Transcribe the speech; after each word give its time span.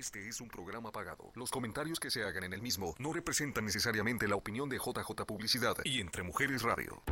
Este 0.00 0.26
es 0.26 0.40
un 0.40 0.48
programa 0.48 0.90
pagado. 0.90 1.30
Los 1.34 1.50
comentarios 1.50 2.00
que 2.00 2.10
se 2.10 2.24
hagan 2.24 2.44
en 2.44 2.54
el 2.54 2.62
mismo 2.62 2.94
no 2.98 3.12
representan 3.12 3.66
necesariamente 3.66 4.26
la 4.26 4.34
opinión 4.34 4.66
de 4.66 4.78
JJ 4.78 5.26
Publicidad 5.26 5.76
y 5.84 6.00
Entre 6.00 6.22
Mujeres 6.22 6.62
Radio. 6.62 7.02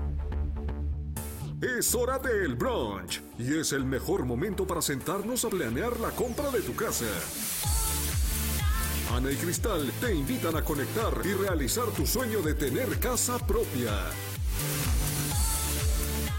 Es 1.61 1.95
hora 1.95 2.19
del 2.19 2.55
brunch 2.55 3.21
y 3.39 3.59
es 3.59 3.73
el 3.73 3.85
mejor 3.85 4.25
momento 4.25 4.67
para 4.67 4.81
sentarnos 4.81 5.45
a 5.45 5.51
planear 5.51 6.01
la 6.01 6.13
compra 6.13 6.51
de 6.51 6.63
tu 6.63 6.75
casa. 6.75 7.05
Ana 9.12 9.32
y 9.32 9.36
Cristal 9.36 9.93
te 10.00 10.14
invitan 10.14 10.57
a 10.57 10.64
conectar 10.64 11.12
y 11.27 11.34
realizar 11.34 11.91
tu 11.91 12.07
sueño 12.07 12.41
de 12.41 12.55
tener 12.55 12.98
casa 12.98 13.39
propia. 13.46 13.93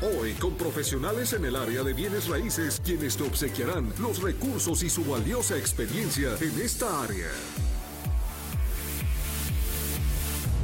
Hoy 0.02 0.32
con 0.36 0.56
profesionales 0.56 1.34
en 1.34 1.44
el 1.44 1.58
área 1.58 1.84
de 1.84 1.94
bienes 1.94 2.30
raíces 2.30 2.82
quienes 2.86 3.18
te 3.18 3.24
obsequiarán 3.24 3.94
los 4.00 4.22
recursos 4.22 4.82
y 4.82 4.90
su 4.90 5.04
valiosa 5.04 5.58
experiencia 5.58 6.38
en 6.40 6.62
esta 6.62 7.04
área. 7.04 7.28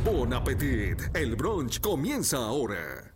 Bon 0.06 0.34
appetit, 0.34 1.02
el 1.14 1.36
brunch 1.36 1.82
comienza 1.82 2.38
ahora. 2.38 3.12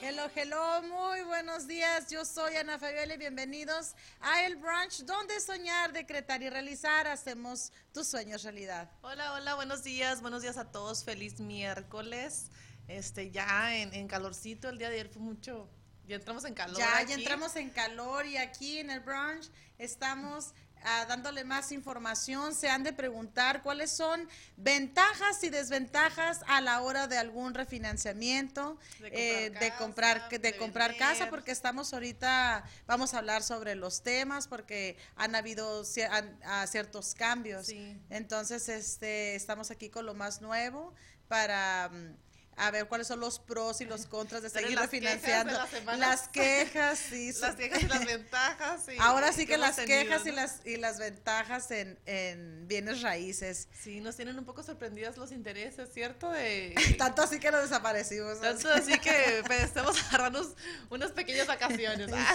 Hello, 0.00 0.22
hello, 0.34 0.82
muy 0.82 1.22
buenos 1.24 1.66
días. 1.66 2.08
Yo 2.10 2.24
soy 2.24 2.56
Ana 2.56 2.78
Fabiola 2.78 3.14
y 3.14 3.18
bienvenidos 3.18 3.94
a 4.20 4.44
El 4.46 4.56
Brunch, 4.56 5.04
donde 5.04 5.38
soñar, 5.38 5.92
decretar 5.92 6.42
y 6.42 6.48
realizar 6.48 7.06
hacemos 7.06 7.70
tus 7.92 8.08
sueños 8.08 8.42
realidad. 8.42 8.90
Hola, 9.02 9.34
hola, 9.34 9.54
buenos 9.54 9.84
días, 9.84 10.22
buenos 10.22 10.42
días 10.42 10.56
a 10.56 10.72
todos, 10.72 11.04
feliz 11.04 11.38
miércoles. 11.38 12.50
Este, 12.88 13.30
ya 13.30 13.76
en, 13.76 13.94
en 13.94 14.08
calorcito, 14.08 14.68
el 14.68 14.78
día 14.78 14.88
de 14.88 14.96
ayer 14.96 15.08
fue 15.08 15.22
mucho, 15.22 15.68
ya 16.06 16.16
entramos 16.16 16.44
en 16.44 16.54
calor. 16.54 16.76
Ya, 16.78 16.98
aquí. 16.98 17.08
ya 17.10 17.14
entramos 17.14 17.56
en 17.56 17.70
calor 17.70 18.26
y 18.26 18.36
aquí 18.36 18.78
en 18.78 18.90
el 18.90 19.00
brunch 19.00 19.48
estamos 19.78 20.52
ah, 20.84 21.06
dándole 21.08 21.44
más 21.44 21.70
información. 21.72 22.54
Se 22.54 22.68
han 22.68 22.82
de 22.82 22.92
preguntar 22.92 23.62
cuáles 23.62 23.90
son 23.92 24.28
ventajas 24.56 25.42
y 25.44 25.48
desventajas 25.48 26.40
a 26.48 26.60
la 26.60 26.82
hora 26.82 27.06
de 27.06 27.18
algún 27.18 27.54
refinanciamiento, 27.54 28.78
De 28.98 29.10
eh, 29.12 29.46
comprar 29.48 29.60
de 29.60 29.68
casa, 29.68 29.78
comprar, 29.78 30.30
de 30.30 30.38
de 30.38 30.56
comprar 30.58 30.96
casa, 30.96 31.30
porque 31.30 31.52
estamos 31.52 31.94
ahorita, 31.94 32.64
vamos 32.86 33.14
a 33.14 33.18
hablar 33.18 33.42
sobre 33.44 33.76
los 33.76 34.02
temas, 34.02 34.48
porque 34.48 34.96
han 35.16 35.34
habido 35.36 35.84
cier- 35.84 36.10
ah, 36.44 36.66
ciertos 36.66 37.14
cambios. 37.14 37.66
Sí. 37.68 37.96
Entonces, 38.10 38.68
este, 38.68 39.36
estamos 39.36 39.70
aquí 39.70 39.88
con 39.88 40.04
lo 40.04 40.14
más 40.14 40.40
nuevo 40.42 40.92
para 41.28 41.88
mm, 41.90 42.16
a 42.56 42.70
ver 42.70 42.86
cuáles 42.86 43.06
son 43.06 43.18
los 43.18 43.38
pros 43.38 43.80
y 43.80 43.86
los 43.86 44.06
contras 44.06 44.42
de 44.42 44.50
seguir 44.50 44.72
las 44.74 44.88
quejas 44.88 45.02
de 45.02 45.10
refinanciando. 45.16 45.52
la 45.54 45.66
semana 45.66 45.98
Las 45.98 46.28
quejas, 46.28 46.98
sí. 46.98 47.32
Las 47.40 47.56
quejas 47.56 47.82
y 47.82 47.86
las 47.88 48.04
ventajas. 48.06 48.88
y- 48.88 48.96
Ahora 49.00 49.32
sí 49.32 49.46
que 49.46 49.56
las 49.56 49.76
tenido, 49.76 49.98
quejas 50.02 50.26
y 50.26 50.32
las 50.32 50.66
y 50.66 50.76
las 50.76 50.98
ventajas 50.98 51.70
en, 51.70 51.98
en 52.06 52.68
bienes 52.68 53.00
raíces. 53.02 53.68
Sí, 53.82 54.00
nos 54.00 54.16
tienen 54.16 54.38
un 54.38 54.44
poco 54.44 54.62
sorprendidas 54.62 55.16
los 55.16 55.32
intereses, 55.32 55.88
¿cierto? 55.92 56.30
De... 56.30 56.74
Tanto 56.98 57.22
así 57.22 57.40
que 57.40 57.50
lo 57.50 57.60
desaparecimos. 57.60 58.40
Tanto 58.40 58.68
así 58.72 58.98
que 58.98 59.42
pues, 59.46 59.62
estamos 59.64 59.96
agarrando 60.08 60.54
unas 60.90 61.10
pequeñas 61.12 61.46
vacaciones. 61.46 62.10
Ah. 62.12 62.34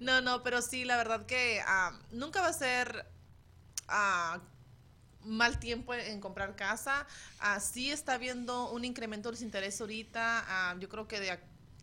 No, 0.00 0.20
no, 0.20 0.42
pero 0.42 0.62
sí, 0.62 0.84
la 0.84 0.96
verdad 0.96 1.26
que 1.26 1.62
ah, 1.66 1.98
nunca 2.10 2.40
va 2.40 2.48
a 2.48 2.52
ser 2.54 3.06
ah, 3.88 4.40
mal 5.26 5.58
tiempo 5.58 5.94
en, 5.94 6.20
comprar 6.20 6.56
casa. 6.56 7.06
Ah, 7.40 7.60
sí 7.60 7.90
está 7.90 8.14
habiendo 8.14 8.70
un 8.70 8.84
incremento 8.84 9.28
de 9.28 9.34
los 9.34 9.42
intereses 9.42 9.80
ahorita. 9.80 10.44
ah, 10.48 10.76
yo 10.78 10.88
creo 10.88 11.06
que 11.06 11.20
de 11.20 11.30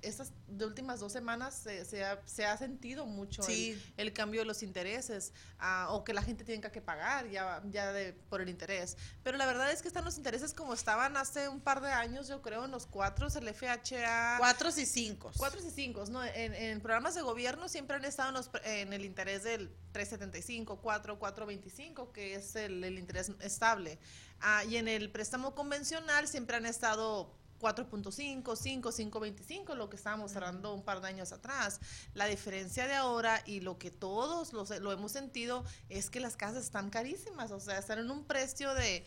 estas 0.03 0.31
de 0.47 0.65
últimas 0.65 0.99
dos 0.99 1.11
semanas 1.11 1.55
se, 1.55 1.85
se 1.85 2.03
ha, 2.03 2.21
se 2.25 2.45
ha 2.45 2.57
sentido 2.57 3.05
mucho 3.05 3.41
el- 3.41 3.47
Sí. 3.47 3.93
el, 3.97 4.13
cambio 4.13 4.41
de 4.41 4.45
los 4.45 4.61
intereses 4.63 5.33
ah, 5.59 5.87
o 5.91 6.03
que 6.03 6.13
la 6.13 6.21
gente 6.21 6.43
tiene 6.43 6.61
que 6.71 6.81
pagar 6.81 7.27
ya, 7.29 7.61
ya 7.71 7.91
de, 7.91 8.13
por 8.13 8.41
el 8.41 8.49
interés. 8.49 8.97
Pero 9.23 9.37
la 9.37 9.45
verdad 9.45 9.71
es 9.71 9.81
que 9.81 9.87
están 9.87 10.05
los 10.05 10.17
intereses 10.17 10.53
como 10.53 10.73
estaban 10.73 11.17
hace 11.17 11.47
un 11.49 11.61
par 11.61 11.81
de 11.81 11.91
años, 11.91 12.27
yo 12.27 12.41
creo, 12.41 12.65
en 12.65 12.71
los 12.71 12.85
cuatro, 12.85 13.27
el 13.27 13.53
FHA. 13.53 14.35
Cuatro 14.37 14.69
y 14.69 14.85
cinco. 14.85 15.31
Cuatro 15.37 15.59
y 15.65 15.69
cinco, 15.71 16.03
¿no? 16.09 16.23
En, 16.23 16.53
en 16.53 16.81
programas 16.81 17.15
de 17.15 17.21
gobierno 17.21 17.67
siempre 17.69 17.95
han 17.95 18.05
estado 18.05 18.29
en, 18.29 18.35
los 18.35 18.49
en 18.63 18.93
el 18.93 19.05
interés 19.05 19.43
del 19.43 19.69
375, 19.93 20.79
4, 20.81 21.19
425, 21.19 22.11
que 22.11 22.35
es 22.35 22.55
el, 22.55 22.83
el 22.83 22.97
interés 22.99 23.31
estable. 23.39 23.99
Ah, 24.41 24.63
y 24.65 24.75
en 24.77 24.87
el 24.87 25.09
préstamo 25.11 25.55
convencional 25.55 26.27
siempre 26.27 26.57
han 26.57 26.65
estado 26.65 27.33
4.5, 27.59 28.55
5, 28.55 28.91
5.25, 28.91 29.75
lo 29.75 29.89
que 29.89 29.95
estábamos 29.95 30.31
cerrando 30.31 30.73
un 30.73 30.83
par 30.83 31.01
de 31.01 31.07
años 31.07 31.31
atrás. 31.31 31.79
La 32.13 32.25
diferencia 32.25 32.87
de 32.87 32.93
ahora 32.95 33.41
y 33.45 33.61
lo 33.61 33.77
que 33.77 33.91
todos 33.91 34.53
los- 34.53 34.69
lo 34.81 34.91
hemos 34.91 35.11
sentido 35.11 35.63
es 35.89 36.09
que 36.09 36.19
las 36.19 36.35
casas 36.35 36.63
están 36.65 36.89
carísimas, 36.89 37.51
o 37.51 37.59
sea, 37.59 37.77
están 37.77 37.99
en 37.99 38.11
un 38.11 38.25
precio 38.25 38.73
de 38.73 39.05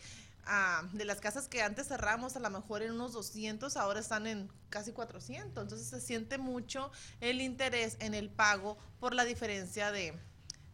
ah, 0.49 0.87
de 0.93 1.03
las 1.03 1.19
casas 1.19 1.49
que 1.49 1.61
antes 1.61 1.89
cerramos 1.89 2.37
a 2.37 2.39
lo 2.39 2.49
mejor 2.49 2.81
en 2.81 2.91
unos 2.93 3.11
200, 3.11 3.75
ahora 3.75 3.99
están 3.99 4.27
en 4.27 4.49
casi 4.69 4.93
400. 4.93 5.61
Entonces 5.61 5.89
se 5.89 5.99
siente 5.99 6.37
mucho 6.37 6.89
el 7.19 7.41
interés 7.41 7.97
en 7.99 8.13
el 8.13 8.29
pago 8.29 8.77
por 9.01 9.13
la 9.13 9.25
diferencia 9.25 9.91
de, 9.91 10.17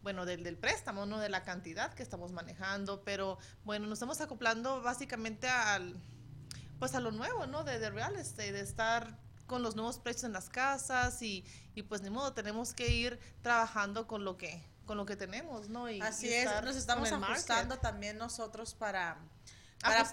bueno, 0.00 0.26
del, 0.26 0.44
del 0.44 0.56
préstamo, 0.56 1.06
no 1.06 1.18
de 1.18 1.28
la 1.28 1.42
cantidad 1.42 1.92
que 1.92 2.04
estamos 2.04 2.30
manejando, 2.30 3.02
pero 3.02 3.36
bueno, 3.64 3.86
nos 3.88 3.96
estamos 3.96 4.20
acoplando 4.20 4.80
básicamente 4.80 5.48
al, 5.48 6.00
pues 6.78 6.94
a 6.94 7.00
lo 7.00 7.10
nuevo, 7.10 7.46
¿no? 7.46 7.64
De, 7.64 7.78
de 7.78 7.90
real 7.90 8.16
estate, 8.16 8.52
de 8.52 8.60
estar 8.60 9.18
con 9.46 9.62
los 9.62 9.76
nuevos 9.76 9.98
precios 9.98 10.24
en 10.24 10.32
las 10.32 10.48
casas 10.48 11.20
y, 11.22 11.44
y 11.74 11.82
pues 11.82 12.02
ni 12.02 12.10
modo, 12.10 12.32
tenemos 12.32 12.72
que 12.72 12.88
ir 12.88 13.18
trabajando 13.42 14.06
con 14.06 14.24
lo 14.24 14.36
que 14.36 14.62
con 14.86 14.98
lo 14.98 15.06
que 15.06 15.16
tenemos, 15.16 15.70
¿no? 15.70 15.88
Y, 15.90 16.00
Así 16.02 16.28
y 16.28 16.34
es, 16.34 16.62
nos 16.62 16.76
estamos 16.76 17.10
ajustando 17.10 17.78
también 17.78 18.18
nosotros 18.18 18.74
para 18.74 19.16
para, 19.80 20.04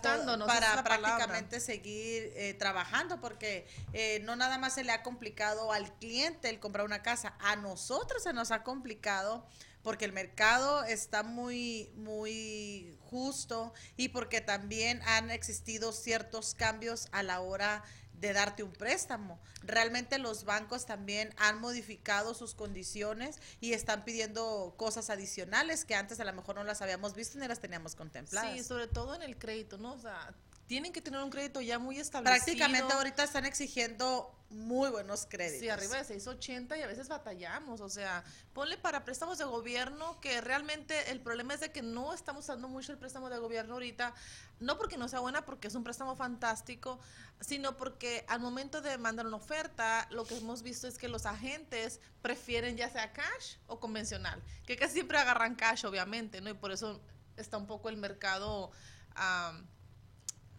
para 0.44 0.84
palabra. 0.84 0.84
prácticamente 0.84 1.60
seguir 1.60 2.32
eh, 2.36 2.54
trabajando 2.58 3.20
porque 3.22 3.68
eh, 3.94 4.20
no 4.24 4.36
nada 4.36 4.58
más 4.58 4.74
se 4.74 4.84
le 4.84 4.92
ha 4.92 5.02
complicado 5.04 5.72
al 5.72 5.94
cliente 5.98 6.50
el 6.50 6.60
comprar 6.60 6.86
una 6.86 7.02
casa, 7.02 7.36
a 7.40 7.56
nosotros 7.56 8.24
se 8.24 8.34
nos 8.34 8.52
ha 8.52 8.64
complicado 8.64 9.46
porque 9.82 10.06
el 10.06 10.14
mercado 10.14 10.84
está 10.84 11.24
muy 11.24 11.92
muy 11.96 12.98
justo 13.12 13.74
y 13.98 14.10
porque 14.10 14.42
también 14.42 15.02
han 15.06 15.30
existido 15.30 15.92
ciertos 15.92 16.56
cambios 16.56 17.10
a 17.12 17.22
la 17.22 17.42
hora 17.42 17.84
de 18.14 18.34
darte 18.34 18.64
un 18.64 18.72
préstamo. 18.72 19.40
Realmente 19.64 20.18
los 20.18 20.46
bancos 20.46 20.86
también 20.86 21.34
han 21.38 21.60
modificado 21.60 22.34
sus 22.34 22.56
condiciones 22.56 23.40
y 23.60 23.74
están 23.74 24.06
pidiendo 24.06 24.76
cosas 24.78 25.10
adicionales 25.10 25.86
que 25.86 25.96
antes 25.96 26.20
a 26.20 26.24
lo 26.24 26.34
mejor 26.34 26.56
no 26.56 26.64
las 26.64 26.82
habíamos 26.82 27.16
visto 27.16 27.38
ni 27.38 27.48
las 27.48 27.60
teníamos 27.60 27.96
contempladas. 27.96 28.54
Sí, 28.54 28.64
sobre 28.64 28.88
todo 28.88 29.16
en 29.16 29.24
el 29.24 29.38
crédito, 29.38 29.78
¿no? 29.78 29.94
O 29.94 30.00
sea, 30.00 30.34
tienen 30.72 30.94
que 30.94 31.02
tener 31.02 31.22
un 31.22 31.30
crédito 31.30 31.60
ya 31.60 31.80
muy 31.80 32.00
establecido. 32.00 32.46
Prácticamente 32.46 32.94
ahorita 32.94 33.26
están 33.26 33.44
exigiendo 33.44 34.34
muy 34.50 34.90
buenos 34.90 35.26
créditos. 35.26 35.60
Sí, 35.60 35.68
arriba 35.68 35.98
de 35.98 36.06
680 36.06 36.78
y 36.78 36.82
a 36.82 36.88
veces 36.88 37.10
batallamos. 37.10 37.82
O 37.82 37.90
sea, 37.90 38.24
ponle 38.54 38.78
para 38.78 39.04
préstamos 39.04 39.38
de 39.38 39.44
gobierno 39.44 40.18
que 40.22 40.40
realmente 40.40 41.12
el 41.12 41.20
problema 41.20 41.56
es 41.56 41.60
de 41.60 41.74
que 41.74 41.82
no 41.82 42.14
estamos 42.14 42.46
usando 42.46 42.70
mucho 42.70 42.94
el 42.94 42.98
préstamo 42.98 43.30
de 43.30 43.38
gobierno 43.38 43.74
ahorita. 43.74 44.14
No 44.62 44.78
porque 44.78 44.98
no 44.98 45.10
sea 45.10 45.20
buena, 45.20 45.44
porque 45.44 45.68
es 45.68 45.76
un 45.76 45.84
préstamo 45.84 46.16
fantástico, 46.16 47.02
sino 47.42 47.76
porque 47.76 48.24
al 48.30 48.40
momento 48.40 48.80
de 48.80 48.98
mandar 48.98 49.28
una 49.28 49.36
oferta, 49.36 50.08
lo 50.10 50.24
que 50.24 50.38
hemos 50.38 50.62
visto 50.62 50.88
es 50.88 50.98
que 50.98 51.10
los 51.10 51.26
agentes 51.26 52.00
prefieren 52.22 52.78
ya 52.78 52.90
sea 52.90 53.12
cash 53.12 53.58
o 53.68 53.82
convencional, 53.82 54.42
que 54.66 54.78
casi 54.78 54.94
siempre 54.94 55.18
agarran 55.18 55.56
cash, 55.56 55.84
obviamente, 55.84 56.40
¿no? 56.40 56.50
Y 56.50 56.54
por 56.54 56.72
eso 56.72 57.02
está 57.36 57.58
un 57.58 57.68
poco 57.68 57.90
el 57.90 57.98
mercado... 57.98 58.72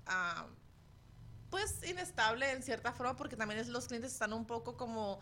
am, 0.07 0.55
pues 1.51 1.83
inestable 1.87 2.51
en 2.51 2.63
cierta 2.63 2.93
forma 2.93 3.15
porque 3.17 3.37
también 3.37 3.61
es- 3.61 3.69
los 3.69 3.87
clientes 3.87 4.13
están 4.13 4.33
un 4.33 4.47
poco 4.47 4.77
como 4.77 5.21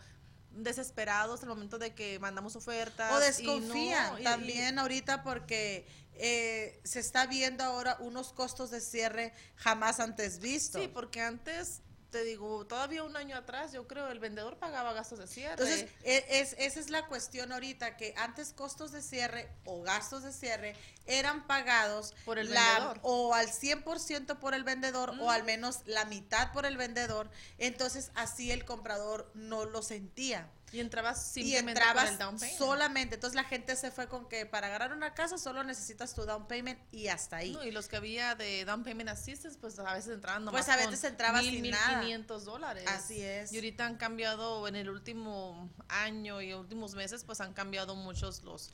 desesperados 0.51 1.43
al 1.43 1.49
momento 1.49 1.77
de 1.77 1.93
que 1.95 2.19
mandamos 2.19 2.55
ofertas 2.55 3.11
O 3.13 3.19
y 3.19 3.23
desconfían 3.25 4.19
y- 4.19 4.23
también 4.23 4.79
ahorita 4.79 5.23
porque 5.23 5.87
eh, 6.13 6.81
se 6.83 6.99
está 6.99 7.25
viendo 7.25 7.63
ahora 7.63 7.97
unos 8.01 8.33
costos 8.33 8.69
de 8.69 8.81
cierre 8.81 9.33
jamás 9.55 9.99
antes 9.99 10.39
vistos. 10.39 10.81
sí 10.81 10.87
porque 10.89 11.21
antes 11.21 11.81
te 12.11 12.23
digo 12.23 12.65
todavía 12.67 13.03
un 13.03 13.15
año 13.15 13.35
atrás 13.37 13.71
yo 13.71 13.87
creo 13.87 14.09
el 14.11 14.19
vendedor 14.19 14.57
pagaba 14.57 14.93
gastos 14.93 15.17
de 15.19 15.27
cierre 15.27 15.53
Entonces, 15.53 15.89
e- 16.03 16.25
es, 16.29 16.55
esa 16.59 16.79
es 16.79 16.89
la 16.89 17.07
cuestión 17.07 17.51
ahorita, 17.51 17.97
que 17.97 18.13
antes 18.17 18.53
costos 18.53 18.91
de 18.91 19.01
cierre 19.01 19.49
o 19.65 19.81
gastos 19.81 20.23
de 20.23 20.31
cierre 20.33 20.75
eran 21.05 21.47
pagados 21.47 22.13
Por 22.25 22.37
el 22.37 22.53
la- 22.53 22.73
vendedor. 22.73 22.99
o 23.03 23.33
al 23.33 23.47
100% 23.47 24.37
por 24.39 24.53
el 24.53 24.63
vendedor 24.63 25.13
o 25.19 25.31
al 25.31 25.43
menos 25.43 25.79
la 25.85 26.05
mitad 26.05 26.51
por 26.51 26.65
el 26.65 26.77
vendedor. 26.77 27.29
Entonces, 27.57 28.11
así 28.15 28.51
el 28.51 28.65
comprador 28.65 29.31
no 29.33 29.65
lo 29.65 29.81
sentía. 29.81 30.49
Y 30.71 30.79
entrabas 30.79 31.35
Y 31.35 31.43
simplemente 31.43 31.81
entrabas 31.81 32.03
con 32.05 32.13
el 32.13 32.17
down 32.19 32.39
payment 32.39 32.57
solamente. 32.57 33.15
Entonces, 33.15 33.35
la 33.35 33.43
gente 33.43 33.75
se 33.75 33.91
fue 33.91 34.07
con 34.07 34.27
que 34.29 34.45
para 34.45 34.67
agarrar 34.67 34.93
una 34.93 35.13
casa 35.13 35.37
solo 35.37 35.63
necesitas 35.63 36.13
tu 36.13 36.25
down 36.25 36.47
payment 36.47 36.79
y 36.91 37.07
hasta 37.07 37.37
ahí. 37.37 37.53
No, 37.53 37.63
y 37.63 37.71
los 37.71 37.87
que 37.87 37.97
había 37.97 38.35
de 38.35 38.65
down 38.65 38.83
payment 38.83 39.09
assistance, 39.09 39.57
pues 39.59 39.77
a 39.79 39.93
veces 39.93 40.13
entraban 40.13 40.45
nomás 40.45 40.65
Pues, 40.65 40.75
a 40.75 40.77
veces 40.77 41.03
entrabas 41.03 41.41
mil, 41.43 41.51
sin 41.51 41.61
mil 41.61 41.71
nada. 41.71 41.99
quinientos 41.99 42.45
dólares. 42.45 42.85
Así 42.87 43.21
es. 43.21 43.51
Y 43.51 43.57
ahorita 43.57 43.85
han 43.85 43.97
cambiado, 43.97 44.67
en 44.67 44.75
el 44.75 44.89
último 44.89 45.69
año 45.89 46.41
y 46.41 46.53
últimos 46.53 46.95
meses, 46.95 47.23
pues 47.23 47.41
han 47.41 47.53
cambiado 47.53 47.95
muchos 47.95 48.43
los 48.43 48.71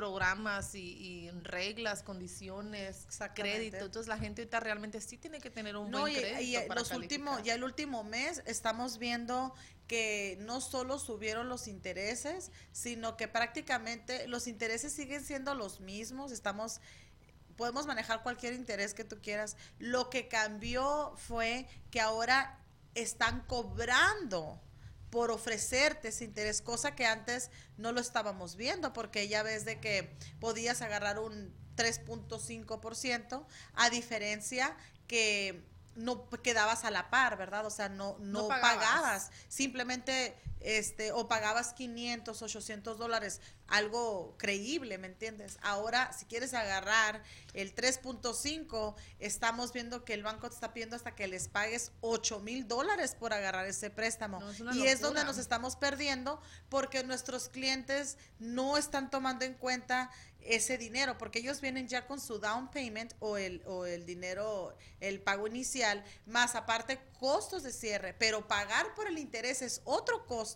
programas 0.00 0.74
y, 0.74 1.30
reglas, 1.42 2.02
condiciones, 2.02 3.06
crédito. 3.34 3.84
Entonces 3.84 4.08
la 4.08 4.16
gente 4.16 4.40
ahorita 4.40 4.58
realmente 4.58 4.98
sí 5.02 5.18
tiene 5.18 5.40
que 5.40 5.50
tener 5.50 5.76
un 5.76 5.90
buen 5.90 6.14
crédito. 6.14 6.40
Y, 6.40 6.74
los 6.74 6.90
últimos, 6.92 7.42
ya 7.42 7.52
el 7.52 7.64
último 7.64 8.02
mes 8.02 8.42
estamos 8.46 8.96
viendo 8.96 9.54
que 9.86 10.38
no 10.40 10.62
solo 10.62 10.98
subieron 10.98 11.50
los 11.50 11.68
intereses, 11.68 12.50
sino 12.72 13.18
que 13.18 13.28
prácticamente 13.28 14.26
los 14.26 14.46
intereses 14.46 14.94
siguen 14.94 15.22
siendo 15.22 15.54
los 15.54 15.80
mismos. 15.80 16.32
Estamos 16.32 16.80
podemos 17.56 17.86
manejar 17.86 18.22
cualquier 18.22 18.54
interés 18.54 18.94
que 18.94 19.04
tú 19.04 19.18
quieras. 19.20 19.58
Lo 19.78 20.08
que 20.08 20.28
cambió 20.28 21.12
fue 21.18 21.68
que 21.90 22.00
ahora 22.00 22.58
están 22.94 23.42
cobrando 23.42 24.62
por 25.10 25.30
ofrecerte 25.30 26.08
ese 26.08 26.24
interés, 26.24 26.62
cosa 26.62 26.94
que 26.94 27.06
antes 27.06 27.50
no 27.76 27.92
lo 27.92 28.00
estábamos 28.00 28.56
viendo, 28.56 28.92
porque 28.92 29.28
ya 29.28 29.42
ves 29.42 29.64
de 29.64 29.80
que 29.80 30.16
podías 30.38 30.82
agarrar 30.82 31.18
un 31.18 31.52
3.5%, 31.76 33.44
a 33.74 33.90
diferencia 33.90 34.76
que 35.06 35.64
no 35.96 36.28
quedabas 36.28 36.84
a 36.84 36.90
la 36.90 37.10
par, 37.10 37.36
¿verdad? 37.36 37.66
O 37.66 37.70
sea, 37.70 37.88
no, 37.88 38.16
no, 38.20 38.48
pagabas. 38.48 39.30
simplemente, 39.48 40.36
este, 40.60 41.12
o 41.12 41.28
pagabas 41.28 41.72
500, 41.72 42.40
800 42.42 42.98
dólares, 42.98 43.40
algo 43.66 44.34
creíble, 44.36 44.98
¿me 44.98 45.06
entiendes? 45.06 45.58
Ahora, 45.62 46.12
si 46.12 46.26
quieres 46.26 46.54
agarrar 46.54 47.22
el 47.54 47.74
3.5, 47.74 48.94
estamos 49.18 49.72
viendo 49.72 50.04
que 50.04 50.14
el 50.14 50.22
banco 50.22 50.48
te 50.48 50.54
está 50.54 50.72
pidiendo 50.72 50.96
hasta 50.96 51.14
que 51.14 51.28
les 51.28 51.48
pagues 51.48 51.92
8 52.00 52.40
mil 52.40 52.66
dólares 52.68 53.14
por 53.14 53.32
agarrar 53.32 53.66
ese 53.66 53.90
préstamo. 53.90 54.40
y 54.74 54.86
es 54.86 55.00
donde 55.00 55.24
nos 55.24 55.38
estamos 55.38 55.76
perdiendo 55.76 56.40
porque 56.68 57.02
nuestros 57.04 57.48
clientes 57.48 58.18
no 58.38 58.76
están 58.76 59.10
tomando 59.10 59.44
en 59.44 59.54
cuenta 59.54 60.10
ese 60.42 60.78
dinero, 60.78 61.18
porque 61.18 61.40
ellos 61.40 61.60
vienen 61.60 61.88
ya 61.88 62.06
con 62.06 62.20
su 62.20 62.38
down 62.38 62.70
payment 62.70 63.14
o 63.20 63.36
el, 63.36 63.62
o 63.66 63.84
el 63.84 64.06
dinero, 64.06 64.76
el 65.00 65.20
pago 65.20 65.46
inicial, 65.46 66.02
más 66.26 66.54
aparte 66.54 66.98
costos 67.18 67.62
de 67.62 67.72
cierre, 67.72 68.14
pero 68.18 68.48
pagar 68.48 68.94
por 68.94 69.06
el 69.06 69.18
interés 69.18 69.62
es 69.62 69.82
otro 69.84 70.26
costo. 70.26 70.49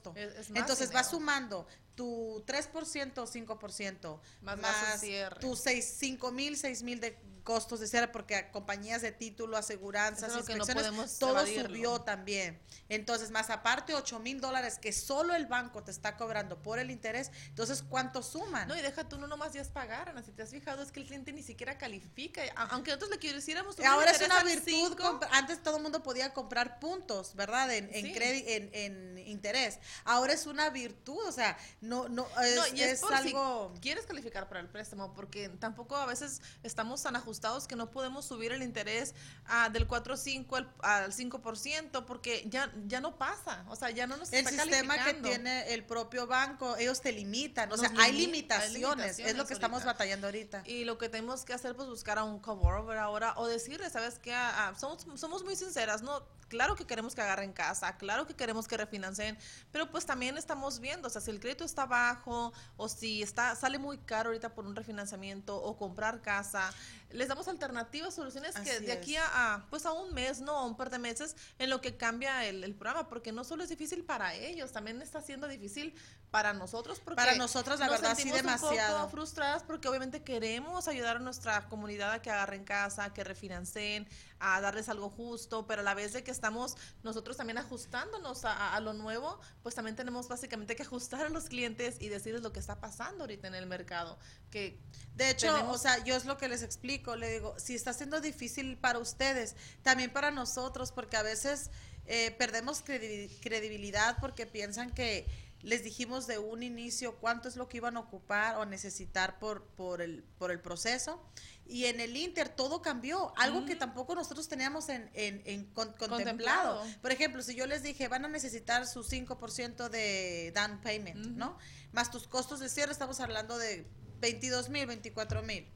Entonces 0.54 0.94
va 0.94 1.04
sumando 1.04 1.66
tu 1.94 2.42
3% 2.46 3.18
o 3.18 3.26
5%, 3.26 4.20
más, 4.42 4.58
más 4.58 5.02
tus 5.40 5.60
6, 5.60 5.84
5 5.98 6.32
mil, 6.32 6.56
6 6.56 6.82
mil 6.82 7.00
de 7.00 7.16
costos 7.44 7.78
de 7.78 7.86
cierre 7.86 8.08
porque 8.08 8.50
compañías 8.50 9.02
de 9.02 9.12
título, 9.12 9.56
aseguranzas, 9.56 10.34
inspecciones, 10.34 11.18
todo 11.18 11.46
subió 11.46 12.00
también. 12.00 12.58
Entonces, 12.88 13.30
más 13.30 13.50
aparte 13.50 13.94
8 13.94 14.18
mil 14.18 14.40
dólares 14.40 14.78
que 14.78 14.92
solo 14.92 15.34
el 15.34 15.46
banco 15.46 15.84
te 15.84 15.90
está 15.90 16.16
cobrando 16.16 16.60
por 16.62 16.78
el 16.78 16.90
interés, 16.90 17.30
entonces, 17.48 17.84
¿cuánto 17.86 18.22
suman? 18.22 18.66
No, 18.66 18.76
y 18.76 18.80
deja 18.80 19.08
tú, 19.08 19.18
no 19.18 19.26
nomás 19.26 19.52
ya 19.52 19.60
es 19.60 19.68
pagar, 19.68 20.08
Ana, 20.08 20.22
si 20.22 20.32
te 20.32 20.42
has 20.42 20.50
fijado, 20.50 20.82
es 20.82 20.90
que 20.90 21.00
el 21.00 21.06
cliente 21.06 21.32
ni 21.32 21.42
siquiera 21.42 21.76
califica, 21.76 22.42
aunque 22.70 22.90
nosotros 22.90 23.10
le 23.10 23.18
quisiéramos... 23.18 23.78
Ahora 23.80 24.10
es 24.10 24.22
una 24.22 24.42
virtud, 24.42 24.96
antes 25.30 25.62
todo 25.62 25.76
el 25.76 25.82
mundo 25.82 26.02
podía 26.02 26.32
comprar 26.32 26.80
puntos, 26.80 27.34
¿verdad? 27.34 27.72
En, 27.72 27.90
en, 27.92 28.70
en, 28.72 29.18
interés. 29.18 29.78
Ahora 30.04 30.32
es 30.32 30.46
una 30.46 30.70
virtud, 30.70 31.20
o 31.26 31.32
sea, 31.32 31.58
no, 31.82 32.08
no, 32.08 32.26
es, 32.40 33.02
algo... 33.02 33.74
quieres 33.80 34.06
calificar 34.06 34.48
para 34.48 34.60
el 34.60 34.68
préstamo, 34.68 35.12
porque 35.12 35.50
tampoco 35.50 35.96
a 35.96 36.06
veces 36.06 36.40
estamos 36.62 37.02
tan 37.02 37.16
ajustados 37.16 37.33
que 37.68 37.76
no 37.76 37.90
podemos 37.90 38.24
subir 38.24 38.52
el 38.52 38.62
interés 38.62 39.14
ah, 39.46 39.68
del 39.68 39.86
4.5 39.88 40.56
al, 40.56 40.72
al 40.80 41.12
5% 41.12 42.04
porque 42.04 42.44
ya, 42.48 42.72
ya 42.86 43.00
no 43.00 43.16
pasa, 43.16 43.64
o 43.68 43.76
sea, 43.76 43.90
ya 43.90 44.06
no 44.06 44.16
nos 44.16 44.32
El 44.32 44.46
sistema 44.46 45.04
que 45.04 45.14
tiene 45.14 45.72
el 45.72 45.84
propio 45.84 46.26
banco, 46.26 46.76
ellos 46.76 47.00
te 47.00 47.12
limitan, 47.12 47.70
o 47.72 47.76
sea, 47.76 47.92
hay, 47.98 48.12
limitaciones, 48.12 49.18
es 49.18 49.36
lo 49.36 49.46
que 49.46 49.54
estamos 49.54 49.84
batallando 49.84 50.26
ahorita. 50.26 50.62
Y 50.66 50.84
lo 50.84 50.98
que 50.98 51.08
tenemos 51.08 51.44
que 51.44 51.52
hacer, 51.52 51.74
pues 51.76 51.88
buscar 51.88 52.18
a 52.18 52.24
un 52.24 52.38
cover 52.38 52.98
ahora 52.98 53.34
o 53.36 53.46
decirle, 53.46 53.90
¿sabes 53.90 54.18
qué? 54.18 54.34
Ah, 54.34 54.68
ah, 54.68 54.74
somos, 54.78 55.06
somos 55.16 55.44
muy 55.44 55.56
sinceras, 55.56 56.02
¿no? 56.02 56.22
Claro 56.48 56.76
que 56.76 56.86
queremos 56.86 57.14
que 57.14 57.22
agarren 57.22 57.52
casa, 57.52 57.96
claro 57.96 58.26
que 58.26 58.34
queremos 58.34 58.68
que 58.68 58.76
refinancien, 58.76 59.36
pero 59.72 59.90
pues 59.90 60.06
también 60.06 60.36
estamos 60.36 60.78
viendo, 60.78 61.08
o 61.08 61.10
sea, 61.10 61.20
si 61.20 61.30
el 61.30 61.40
crédito 61.40 61.64
está 61.64 61.86
bajo 61.86 62.52
o 62.76 62.88
si 62.88 63.22
está 63.22 63.56
sale 63.56 63.78
muy 63.78 63.98
caro 63.98 64.28
ahorita 64.28 64.54
por 64.54 64.66
un 64.66 64.76
refinanciamiento 64.76 65.56
o 65.56 65.76
comprar 65.76 66.22
casa, 66.22 66.72
les 67.14 67.28
damos 67.28 67.46
alternativas, 67.48 68.14
soluciones 68.14 68.54
que 68.56 68.80
de 68.80 68.92
aquí 68.92 69.16
a, 69.16 69.66
pues 69.70 69.86
a 69.86 69.92
un 69.92 70.12
mes, 70.12 70.40
no, 70.40 70.52
a 70.56 70.64
un 70.64 70.76
par 70.76 70.90
de 70.90 70.98
meses, 70.98 71.36
en 71.58 71.70
lo 71.70 71.80
que 71.80 71.96
cambia 71.96 72.44
el, 72.44 72.74
programa, 72.74 73.08
porque 73.08 73.32
no 73.32 73.44
solo 73.44 73.62
es 73.62 73.68
difícil 73.68 74.04
para 74.04 74.34
ellos, 74.34 74.72
también 74.72 75.00
está 75.00 75.22
siendo 75.22 75.46
difícil 75.46 75.94
para 76.30 76.52
nosotros, 76.52 77.00
porque 77.00 77.16
para 77.16 77.36
nosotros 77.36 77.78
la 77.78 77.88
verdad 77.88 78.16
sí 78.16 78.30
demasiado 78.30 78.96
un 78.96 79.02
poco 79.02 79.10
frustradas 79.10 79.62
porque 79.62 79.86
obviamente 79.88 80.24
queremos 80.24 80.88
ayudar 80.88 81.16
a 81.16 81.20
nuestra 81.20 81.68
comunidad 81.68 82.10
a 82.12 82.20
que 82.20 82.30
agarren 82.30 82.64
casa, 82.64 83.14
que 83.14 83.22
refinancen, 83.22 84.08
a 84.40 84.60
darles 84.60 84.88
algo 84.88 85.10
justo, 85.10 85.66
pero 85.66 85.80
a 85.80 85.84
la 85.84 85.94
vez 85.94 86.12
de 86.12 86.22
que 86.22 86.30
estamos 86.30 86.76
nosotros 87.02 87.36
también 87.36 87.58
ajustándonos 87.58 88.44
a, 88.44 88.78
lo 88.80 88.92
nuevo, 88.92 89.40
pues 89.62 89.74
también 89.74 89.96
tenemos 89.96 90.28
básicamente 90.28 90.76
que 90.76 90.82
ajustar 90.82 91.26
a 91.26 91.28
los 91.28 91.44
clientes 91.44 91.96
y 92.00 92.08
decirles 92.08 92.42
lo 92.42 92.52
que 92.52 92.60
está 92.60 92.80
pasando 92.80 93.24
ahorita 93.24 93.48
en 93.48 93.54
el 93.54 93.66
mercado. 93.66 94.18
Que 94.50 94.78
de 95.14 95.30
hecho, 95.30 95.70
o 95.70 95.78
sea, 95.78 96.02
yo 96.04 96.16
es 96.16 96.24
lo 96.24 96.36
que 96.36 96.48
les 96.48 96.62
explico, 96.62 97.16
le 97.16 97.30
digo, 97.32 97.54
si 97.58 97.74
está 97.74 97.92
siendo 97.92 98.20
difícil 98.20 98.76
para 98.76 98.98
ustedes, 98.98 99.56
también 99.82 100.12
para 100.12 100.30
nosotros, 100.30 100.92
porque 100.92 101.16
a 101.16 101.22
veces 101.22 101.70
eh, 102.06 102.32
perdemos 102.32 102.82
credibilidad 102.82 104.18
porque 104.20 104.46
piensan 104.46 104.90
que 104.90 105.26
les 105.64 105.82
dijimos 105.82 106.26
de 106.26 106.38
un 106.38 106.62
inicio 106.62 107.16
cuánto 107.16 107.48
es 107.48 107.56
lo 107.56 107.68
que 107.68 107.78
iban 107.78 107.96
a 107.96 108.00
ocupar 108.00 108.56
o 108.56 108.66
necesitar 108.66 109.38
por, 109.38 109.64
por, 109.64 110.02
el, 110.02 110.22
por 110.38 110.50
el 110.50 110.60
proceso. 110.60 111.22
Y 111.66 111.86
en 111.86 112.00
el 112.00 112.14
Inter 112.18 112.50
todo 112.50 112.82
cambió, 112.82 113.32
algo 113.38 113.64
que 113.64 113.74
tampoco 113.74 114.14
nosotros 114.14 114.46
teníamos 114.46 114.90
en, 114.90 115.10
en, 115.14 115.64
contemplado. 115.72 116.84
Por 117.00 117.12
ejemplo, 117.12 117.42
si 117.42 117.54
yo 117.54 117.66
les 117.66 117.82
dije, 117.82 118.08
van 118.08 118.26
a 118.26 118.28
necesitar 118.28 118.86
su 118.86 119.02
5% 119.02 119.88
de 119.88 120.52
down 120.54 120.82
payment, 120.82 121.28
¿no? 121.28 121.56
Más 121.92 122.10
tus 122.10 122.28
costos 122.28 122.60
de 122.60 122.68
cierre, 122.68 122.92
estamos 122.92 123.20
hablando 123.20 123.56
de 123.56 123.86
22 124.20 124.68
mil, 124.68 124.86
24 124.86 125.42
mil. 125.42 125.66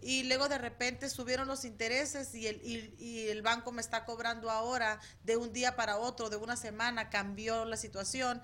Y 0.00 0.24
luego 0.24 0.48
de 0.48 0.58
repente 0.58 1.08
subieron 1.10 1.48
los 1.48 1.64
intereses 1.64 2.34
y 2.34 2.46
el, 2.46 2.60
y, 2.62 2.94
y 2.98 3.28
el 3.30 3.42
banco 3.42 3.72
me 3.72 3.80
está 3.80 4.04
cobrando 4.04 4.50
ahora 4.50 5.00
de 5.24 5.36
un 5.36 5.52
día 5.52 5.74
para 5.74 5.96
otro, 5.96 6.30
de 6.30 6.36
una 6.36 6.56
semana, 6.56 7.10
cambió 7.10 7.64
la 7.64 7.76
situación 7.76 8.40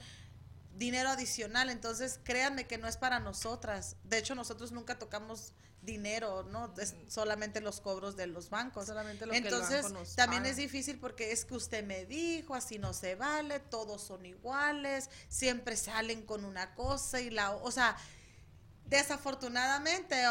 dinero 0.77 1.11
adicional. 1.11 1.71
Entonces, 1.71 2.21
créanme 2.23 2.67
que 2.67 2.79
no 2.79 2.89
es 2.89 2.97
para 2.97 3.21
nosotras. 3.21 3.97
De 4.05 4.19
hecho, 4.19 4.35
nosotros 4.35 4.73
nunca 4.73 4.99
tocamos 4.99 5.53
dinero, 5.83 6.43
¿no? 6.45 6.73
Es 6.79 6.95
solamente 7.09 7.61
los 7.61 7.81
cobros 7.81 8.17
de 8.17 8.27
los 8.27 8.51
bancos. 8.51 8.87
Solamente 8.87 9.27
lo 9.27 9.33
Entonces, 9.33 9.81
que 9.81 9.87
el 9.87 9.93
banco 9.95 10.11
también 10.17 10.47
es 10.47 10.57
difícil 10.57 10.99
porque 10.99 11.33
es 11.33 11.45
que 11.45 11.55
usted 11.55 11.85
me 11.85 12.05
dijo, 12.05 12.55
así 12.55 12.79
no 12.79 12.93
se 12.93 13.15
vale, 13.15 13.61
todos 13.61 14.03
son 14.03 14.27
iguales, 14.27 15.09
siempre 15.29 15.77
salen 15.77 16.23
con 16.23 16.45
una 16.45 16.75
cosa 16.75 17.21
y 17.21 17.31
la, 17.31 17.53
o 17.53 17.71
sea, 17.71 17.97
desafortunadamente 18.87 20.23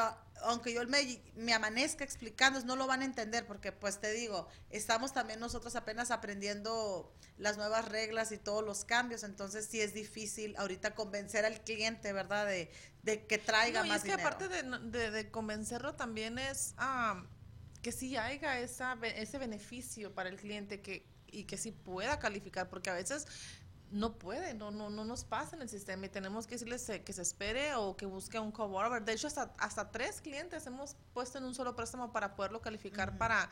aunque 0.43 0.73
yo 0.73 0.85
me, 0.87 1.21
me, 1.35 1.53
amanezca 1.53 2.03
explicando, 2.03 2.59
no 2.61 2.75
lo 2.75 2.87
van 2.87 3.01
a 3.01 3.05
entender 3.05 3.45
porque 3.45 3.71
pues 3.71 3.99
te 3.99 4.11
digo, 4.11 4.47
estamos 4.69 5.13
también 5.13 5.39
nosotros 5.39 5.75
apenas 5.75 6.11
aprendiendo 6.11 7.13
las 7.37 7.57
nuevas 7.57 7.87
reglas 7.87 8.31
y 8.31 8.37
todos 8.37 8.63
los 8.63 8.85
cambios, 8.85 9.23
entonces 9.23 9.67
sí 9.69 9.81
es 9.81 9.93
difícil 9.93 10.55
ahorita 10.57 10.95
convencer 10.95 11.45
al 11.45 11.61
cliente, 11.61 12.13
¿verdad? 12.13 12.45
De, 12.45 12.71
de 13.03 13.25
que 13.25 13.37
traiga 13.37 13.83
más 13.83 14.03
y 14.05 14.09
es 14.09 14.15
que 14.15 14.21
aparte 14.21 14.47
de, 14.47 15.11
de, 15.11 15.31
convencerlo 15.31 15.95
también 15.95 16.37
es 16.37 16.75
que 17.81 17.91
sí 17.91 18.17
haya 18.17 18.59
esa, 18.59 18.97
ese 19.03 19.37
beneficio 19.37 20.13
para 20.13 20.29
el 20.29 20.35
cliente 20.35 20.81
que 20.81 21.05
y 21.31 21.43
que 21.43 21.57
sí 21.57 21.71
pueda 21.71 22.19
calificar, 22.19 22.69
porque 22.69 22.89
a 22.89 22.93
veces 22.93 23.25
no 23.91 24.17
puede, 24.17 24.53
no, 24.53 24.71
no, 24.71 24.89
no 24.89 25.05
nos 25.05 25.23
pasa 25.23 25.55
en 25.55 25.61
el 25.61 25.69
sistema 25.69 26.05
y 26.05 26.09
tenemos 26.09 26.45
que 26.47 26.55
decirles 26.55 26.91
que 27.03 27.13
se 27.13 27.21
espere 27.21 27.75
o 27.75 27.95
que 27.95 28.05
busque 28.05 28.39
un 28.39 28.51
coborder. 28.51 29.03
De 29.03 29.13
hecho, 29.13 29.27
hasta, 29.27 29.53
hasta 29.57 29.91
tres 29.91 30.21
clientes 30.21 30.65
hemos 30.67 30.95
puesto 31.13 31.37
en 31.37 31.45
un 31.45 31.55
solo 31.55 31.75
préstamo 31.75 32.11
para 32.11 32.35
poderlo 32.35 32.61
calificar 32.61 33.17
para, 33.17 33.49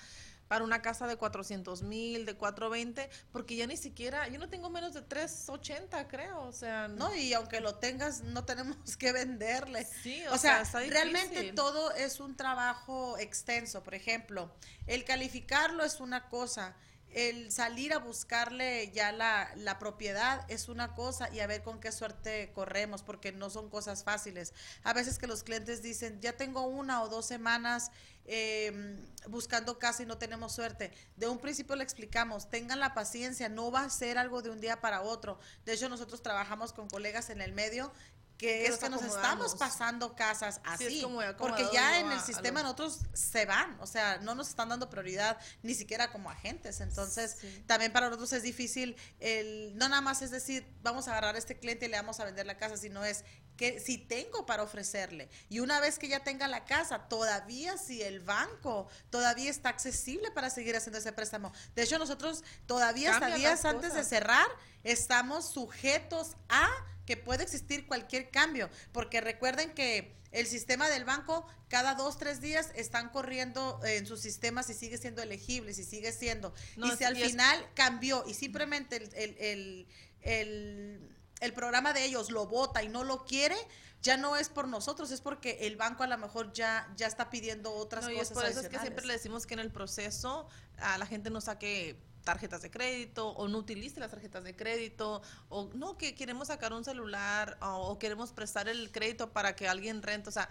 para 0.47 0.63
una 0.63 0.81
casa 0.81 1.07
de 1.07 1.17
400 1.17 1.81
mil, 1.83 2.25
de 2.25 2.35
420, 2.35 3.09
porque 3.31 3.55
ya 3.55 3.67
ni 3.67 3.77
siquiera, 3.77 4.27
yo 4.27 4.39
no 4.39 4.49
tengo 4.49 4.69
menos 4.69 4.93
de 4.93 5.01
380, 5.01 6.07
creo, 6.07 6.41
o 6.41 6.51
sea. 6.51 6.87
No, 6.87 7.13
y 7.15 7.33
aunque 7.33 7.59
lo 7.59 7.75
tengas, 7.75 8.21
no 8.23 8.45
tenemos 8.45 8.97
que 8.97 9.11
venderle. 9.11 9.85
Sí, 9.85 10.21
o, 10.31 10.37
sea, 10.37 10.63
realmente 10.89 11.53
todo 11.53 11.91
es 11.91 12.19
un 12.19 12.35
trabajo 12.35 13.17
extenso. 13.17 13.83
Por 13.83 13.95
ejemplo, 13.95 14.51
el 14.85 15.03
calificarlo 15.03 15.83
es 15.83 15.99
una 15.99 16.29
cosa 16.29 16.75
el 17.17 17.51
salir 17.51 17.93
a 17.93 17.97
buscarle 17.97 18.91
ya 18.91 19.11
la, 19.11 19.51
la, 19.55 19.79
propiedad 19.79 20.45
es 20.49 20.69
una 20.69 20.93
cosa 20.93 21.33
y 21.33 21.39
a 21.39 21.47
ver 21.47 21.63
con 21.63 21.79
qué 21.79 21.91
suerte 21.91 22.51
corremos, 22.53 23.01
porque 23.01 23.31
no 23.31 23.49
son 23.49 23.71
cosas 23.71 24.03
fáciles. 24.03 24.53
A 24.83 24.93
veces 24.93 25.17
que 25.17 25.25
los 25.25 25.41
clientes 25.41 25.81
dicen, 25.81 26.21
ya 26.21 26.33
tengo 26.33 26.67
una 26.67 27.01
o 27.01 27.09
dos 27.09 27.25
semanas 27.25 27.89
eh, 28.25 28.99
buscando 29.29 29.79
casa 29.79 30.03
y 30.03 30.05
no 30.05 30.19
tenemos 30.19 30.53
suerte. 30.53 30.91
De 31.15 31.27
un 31.27 31.39
principio 31.39 31.75
le 31.75 31.83
explicamos, 31.83 32.51
tengan 32.51 32.79
la 32.79 32.93
paciencia, 32.93 33.49
no 33.49 33.71
va 33.71 33.85
a 33.85 33.89
ser 33.89 34.19
algo 34.19 34.43
de 34.43 34.51
un 34.51 34.61
día 34.61 34.79
para 34.79 35.01
otro. 35.01 35.39
De 35.65 35.73
hecho, 35.73 35.89
nosotros 35.89 36.21
trabajamos 36.21 36.71
con 36.71 36.87
colegas 36.87 37.31
en 37.31 37.41
el 37.41 37.51
medio 37.51 37.91
que, 38.37 38.67
es 38.67 38.77
que 38.77 38.89
nos 38.89 39.01
estamos 39.01 39.55
pasando 39.55 40.15
casas 40.15 40.61
así, 40.63 41.03
porque 41.37 41.67
ya 41.73 41.99
en 41.99 42.11
el 42.11 42.19
sistema 42.19 42.61
nosotros 42.61 42.99
se 43.13 43.45
van, 43.45 43.79
o 43.79 43.87
sea, 43.87 44.19
no 44.19 44.35
nos 44.35 44.49
están 44.49 44.69
dando 44.69 44.89
prioridad 44.89 45.37
ni 45.63 45.73
siquiera 45.73 46.11
como 46.11 46.29
agentes, 46.29 46.79
entonces 46.81 47.37
también 47.65 47.91
para 47.91 48.07
nosotros 48.07 48.33
es 48.33 48.43
difícil, 48.43 48.95
el, 49.19 49.75
no 49.77 49.89
nada 49.89 50.01
más 50.01 50.21
es 50.21 50.31
decir, 50.31 50.67
vamos 50.81 51.07
a 51.07 51.11
agarrar 51.11 51.35
a 51.35 51.37
este 51.37 51.57
cliente 51.57 51.87
y 51.87 51.89
le 51.89 51.97
vamos 51.97 52.19
a 52.19 52.25
vender 52.25 52.45
la 52.45 52.57
casa, 52.57 52.77
sino 52.77 53.03
es 53.03 53.23
que 53.57 53.79
si 53.79 53.97
tengo 53.97 54.45
para 54.45 54.61
ofrecerle. 54.63 55.29
Y 55.49 55.59
una 55.59 55.79
vez 55.79 55.97
que 55.97 56.07
ya 56.07 56.23
tenga 56.23 56.47
la 56.47 56.63
casa, 56.65 57.09
todavía 57.09 57.77
si 57.77 58.03
el 58.03 58.19
banco 58.19 58.87
todavía 59.09 59.49
está 59.49 59.69
accesible 59.69 60.31
para 60.31 60.51
seguir 60.51 60.75
haciendo 60.75 60.99
ese 60.99 61.11
préstamo. 61.11 61.51
De 61.75 61.81
hecho, 61.81 61.97
nosotros 61.97 62.43
todavía 62.67 63.15
hasta 63.15 63.35
días 63.35 63.65
antes 63.65 63.95
de 63.95 64.03
cerrar 64.03 64.45
estamos 64.83 65.49
sujetos 65.49 66.35
a 66.47 66.69
que 67.07 67.17
puede 67.17 67.43
existir 67.43 67.87
cualquier 67.87 68.29
cambio, 68.29 68.69
porque 68.91 69.21
recuerden 69.21 69.73
que 69.73 70.13
el 70.31 70.45
sistema 70.45 70.89
del 70.89 71.05
banco 71.05 71.47
cada 71.69 71.95
dos, 71.95 72.17
tres 72.17 72.41
días 72.41 72.69
están 72.75 73.09
corriendo 73.09 73.79
en 73.85 74.05
sus 74.05 74.19
sistemas 74.19 74.67
si 74.67 74.73
sigue 74.73 74.97
siendo 74.97 75.21
elegible, 75.23 75.73
si 75.73 75.85
sigue 75.85 76.11
siendo. 76.11 76.53
y 76.75 76.91
si 76.91 77.05
al 77.05 77.15
final 77.15 77.65
cambió 77.73 78.25
y 78.27 78.33
simplemente 78.33 78.97
el, 79.15 79.87
el, 80.21 81.53
programa 81.53 81.93
de 81.93 82.03
ellos 82.03 82.29
lo 82.29 82.45
vota 82.45 82.83
y 82.83 82.89
no 82.89 83.05
lo 83.05 83.23
quiere, 83.23 83.55
ya 84.01 84.17
no 84.17 84.35
es 84.35 84.49
por 84.49 84.67
nosotros, 84.67 85.09
es 85.11 85.21
porque 85.21 85.59
el 85.61 85.77
banco 85.77 86.03
a 86.03 86.07
lo 86.07 86.17
mejor 86.17 86.51
ya, 86.51 86.93
ya 86.97 87.07
está 87.07 87.29
pidiendo 87.29 87.73
otras 87.73 88.03
cosas. 88.03 88.17
Y 88.17 88.21
es 88.21 88.31
por 88.31 88.45
eso 88.45 88.59
es 88.59 88.67
que 88.67 88.79
siempre 88.79 89.05
le 89.05 89.13
decimos 89.13 89.47
que 89.47 89.53
en 89.53 89.61
el 89.61 89.71
proceso 89.71 90.49
a 90.77 90.97
la 90.97 91.05
gente 91.05 91.29
no 91.29 91.39
saque 91.39 91.97
tarjetas 92.27 92.61
de 92.61 92.69
crédito 92.69 93.29
o 93.29 93.47
no 93.47 93.59
utilice 93.59 94.01
las 94.01 94.11
tarjetas 94.11 94.43
de 94.43 94.53
crédito 94.53 95.21
o 95.47 95.69
no 95.75 95.97
que 95.97 96.13
queremos 96.13 96.49
sacar 96.49 96.73
un 96.73 96.83
celular 96.83 97.57
o, 97.61 97.97
queremos 97.97 98.33
prestar 98.33 98.67
el 98.67 98.91
crédito 98.91 99.31
para 99.31 99.55
que 99.55 99.69
alguien 99.69 100.03
rente, 100.03 100.27
o 100.27 100.31
sea, 100.33 100.49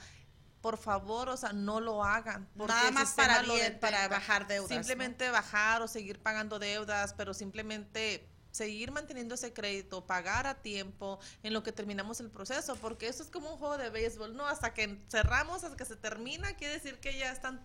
por 0.62 0.78
favor, 0.78 1.28
o 1.28 1.36
sea, 1.36 1.52
no 1.52 1.80
lo 1.80 2.02
hagan. 2.02 2.48
Nada 2.54 2.90
más 2.92 3.12
para 3.12 3.42
bien, 3.42 3.78
para 3.78 4.08
bajar 4.08 4.46
deudas. 4.46 4.70
Simplemente 4.70 5.28
bajar 5.28 5.82
o 5.82 5.86
seguir 5.86 6.18
pagando 6.18 6.58
deudas, 6.58 7.12
pero 7.12 7.34
simplemente 7.34 8.26
seguir 8.52 8.90
manteniendo 8.90 9.34
ese 9.34 9.52
crédito, 9.52 10.06
pagar 10.06 10.46
a 10.46 10.62
tiempo 10.62 11.20
en 11.42 11.52
lo 11.52 11.62
que 11.62 11.72
terminamos 11.72 12.20
el 12.20 12.30
proceso, 12.30 12.74
porque 12.76 13.06
eso 13.06 13.22
es 13.22 13.28
como 13.28 13.52
un 13.52 13.58
juego 13.58 13.76
de 13.76 13.90
béisbol, 13.90 14.34
¿no? 14.34 14.46
Hasta 14.46 14.72
que 14.72 14.98
cerramos, 15.10 15.62
hasta 15.62 15.76
que 15.76 15.84
se 15.84 15.96
termina, 15.96 16.56
quiere 16.56 16.72
decir 16.72 16.98
que 17.00 17.18
ya 17.18 17.30
están 17.30 17.60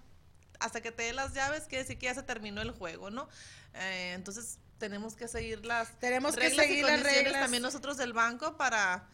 hasta 0.61 0.81
que 0.81 0.91
te 0.91 1.03
dé 1.03 1.13
las 1.13 1.33
llaves, 1.33 1.63
quiere 1.63 1.83
decir 1.83 1.97
que 1.97 2.05
ya 2.05 2.13
se 2.13 2.23
terminó 2.23 2.61
el 2.61 2.71
juego, 2.71 3.09
¿no? 3.09 3.27
Eh, 3.73 4.13
entonces 4.13 4.59
tenemos 4.77 5.15
que 5.15 5.27
seguir 5.27 5.65
las 5.65 5.99
tenemos 5.99 6.35
que 6.35 6.49
seguir 6.49 6.85
las 6.85 7.03
reglas 7.03 7.33
también 7.41 7.61
nosotros 7.61 7.97
del 7.97 8.13
banco 8.13 8.57
para 8.57 9.07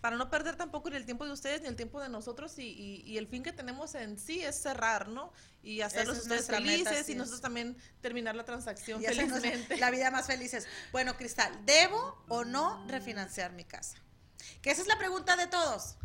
para 0.00 0.16
no 0.16 0.30
perder 0.30 0.56
tampoco 0.56 0.88
ni 0.88 0.96
el 0.96 1.04
tiempo 1.04 1.26
de 1.26 1.32
ustedes 1.32 1.60
ni 1.60 1.68
el 1.68 1.76
tiempo 1.76 2.00
de 2.00 2.08
nosotros 2.08 2.58
y, 2.58 3.02
y, 3.04 3.18
el 3.18 3.26
fin 3.26 3.42
que 3.42 3.52
tenemos 3.52 3.94
en 3.94 4.18
sí 4.18 4.42
es 4.42 4.56
cerrar, 4.56 5.08
¿no? 5.08 5.30
Y 5.62 5.82
hacerlos 5.82 6.18
ustedes 6.18 6.46
felices 6.46 7.08
y 7.10 7.14
nosotros 7.14 7.42
también 7.42 7.76
terminar 8.00 8.34
la 8.34 8.44
transacción 8.44 9.02
felizmente. 9.02 9.76
La 9.76 9.90
vida 9.90 10.10
más 10.10 10.26
felices. 10.26 10.66
Bueno, 10.90 11.18
Cristal, 11.18 11.52
¿debo 11.66 12.24
o 12.28 12.44
no 12.44 12.86
refinanciar 12.88 13.52
mi 13.52 13.64
casa? 13.64 13.98
Que 14.62 14.70
esa 14.70 14.82
es 14.82 14.88
la 14.88 14.98
pregunta 14.98 15.36
de 15.36 15.46
todos. 15.46 15.96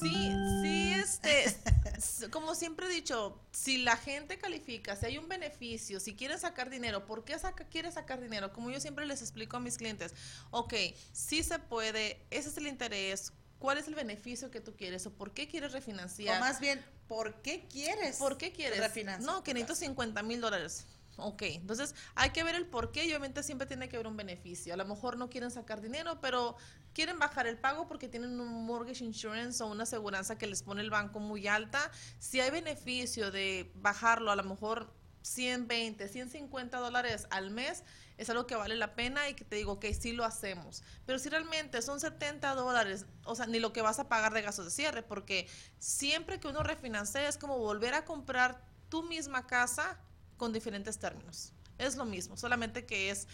Sí, 0.00 0.32
sí, 0.62 0.92
este, 0.94 1.56
como 2.30 2.56
siempre 2.56 2.86
he 2.86 2.90
dicho, 2.90 3.40
si 3.52 3.78
la 3.78 3.96
gente 3.96 4.36
califica, 4.36 4.96
si 4.96 5.06
hay 5.06 5.18
un 5.18 5.28
beneficio, 5.28 6.00
si 6.00 6.16
quiere 6.16 6.36
sacar 6.38 6.70
dinero, 6.70 7.06
¿por 7.06 7.24
qué 7.24 7.38
saca, 7.38 7.64
quiere 7.64 7.92
sacar 7.92 8.20
dinero? 8.20 8.52
Como 8.52 8.70
yo 8.70 8.80
siempre 8.80 9.06
les 9.06 9.22
explico 9.22 9.56
a 9.56 9.60
mis 9.60 9.78
clientes, 9.78 10.12
ok, 10.50 10.74
sí 11.12 11.44
se 11.44 11.60
puede, 11.60 12.20
ese 12.30 12.48
es 12.48 12.56
el 12.56 12.66
interés, 12.66 13.32
¿cuál 13.60 13.78
es 13.78 13.86
el 13.86 13.94
beneficio 13.94 14.50
que 14.50 14.60
tú 14.60 14.74
quieres 14.76 15.06
o 15.06 15.12
por 15.12 15.32
qué 15.32 15.46
quieres 15.46 15.70
refinanciar? 15.72 16.38
O 16.38 16.40
más 16.40 16.58
bien, 16.58 16.84
¿por 17.06 17.40
qué 17.40 17.68
quieres? 17.68 18.16
¿Por 18.16 18.38
qué 18.38 18.52
quieres? 18.52 18.80
Refinanciar 18.80 19.32
no, 19.32 19.44
que 19.44 19.54
necesito 19.54 19.76
50 19.76 20.20
mil 20.24 20.40
dólares. 20.40 20.84
Ok, 21.20 21.42
entonces 21.42 21.96
hay 22.14 22.30
que 22.30 22.44
ver 22.44 22.54
el 22.54 22.66
por 22.66 22.92
qué 22.92 23.04
y 23.04 23.08
obviamente 23.08 23.42
siempre 23.42 23.66
tiene 23.66 23.88
que 23.88 23.96
haber 23.96 24.06
un 24.06 24.16
beneficio. 24.16 24.72
A 24.72 24.76
lo 24.76 24.84
mejor 24.84 25.16
no 25.16 25.28
quieren 25.28 25.50
sacar 25.50 25.80
dinero, 25.80 26.20
pero 26.20 26.56
quieren 26.98 27.20
bajar 27.20 27.46
el 27.46 27.56
pago 27.56 27.86
porque 27.86 28.08
tienen 28.08 28.40
un 28.40 28.66
mortgage 28.66 29.04
insurance 29.04 29.62
o 29.62 29.68
una 29.68 29.84
aseguranza 29.84 30.36
que 30.36 30.48
les 30.48 30.64
pone 30.64 30.80
el 30.80 30.90
banco 30.90 31.20
muy 31.20 31.46
alta. 31.46 31.92
Si 32.18 32.40
hay 32.40 32.50
beneficio 32.50 33.30
de 33.30 33.70
bajarlo 33.76 34.32
a 34.32 34.34
lo 34.34 34.42
mejor 34.42 34.92
120, 35.22 36.08
150 36.08 36.76
dólares 36.78 37.28
al 37.30 37.52
mes, 37.52 37.84
es 38.16 38.28
algo 38.30 38.48
que 38.48 38.56
vale 38.56 38.74
la 38.74 38.96
pena 38.96 39.28
y 39.28 39.34
que 39.34 39.44
te 39.44 39.54
digo 39.54 39.78
que 39.78 39.94
sí 39.94 40.10
lo 40.10 40.24
hacemos. 40.24 40.82
Pero 41.06 41.20
si 41.20 41.28
realmente 41.28 41.82
son 41.82 42.00
70 42.00 42.56
dólares, 42.56 43.06
o 43.24 43.36
sea, 43.36 43.46
ni 43.46 43.60
lo 43.60 43.72
que 43.72 43.80
vas 43.80 44.00
a 44.00 44.08
pagar 44.08 44.32
de 44.32 44.42
gastos 44.42 44.64
de 44.64 44.72
cierre, 44.72 45.04
porque 45.04 45.46
siempre 45.78 46.40
que 46.40 46.48
uno 46.48 46.64
refinancia 46.64 47.28
es 47.28 47.38
como 47.38 47.58
volver 47.58 47.94
a 47.94 48.04
comprar 48.04 48.60
tu 48.88 49.04
misma 49.04 49.46
casa 49.46 50.00
con 50.36 50.52
diferentes 50.52 50.98
términos. 50.98 51.52
Es 51.78 51.94
lo 51.94 52.04
mismo, 52.04 52.36
solamente 52.36 52.86
que 52.86 53.10
es 53.10 53.28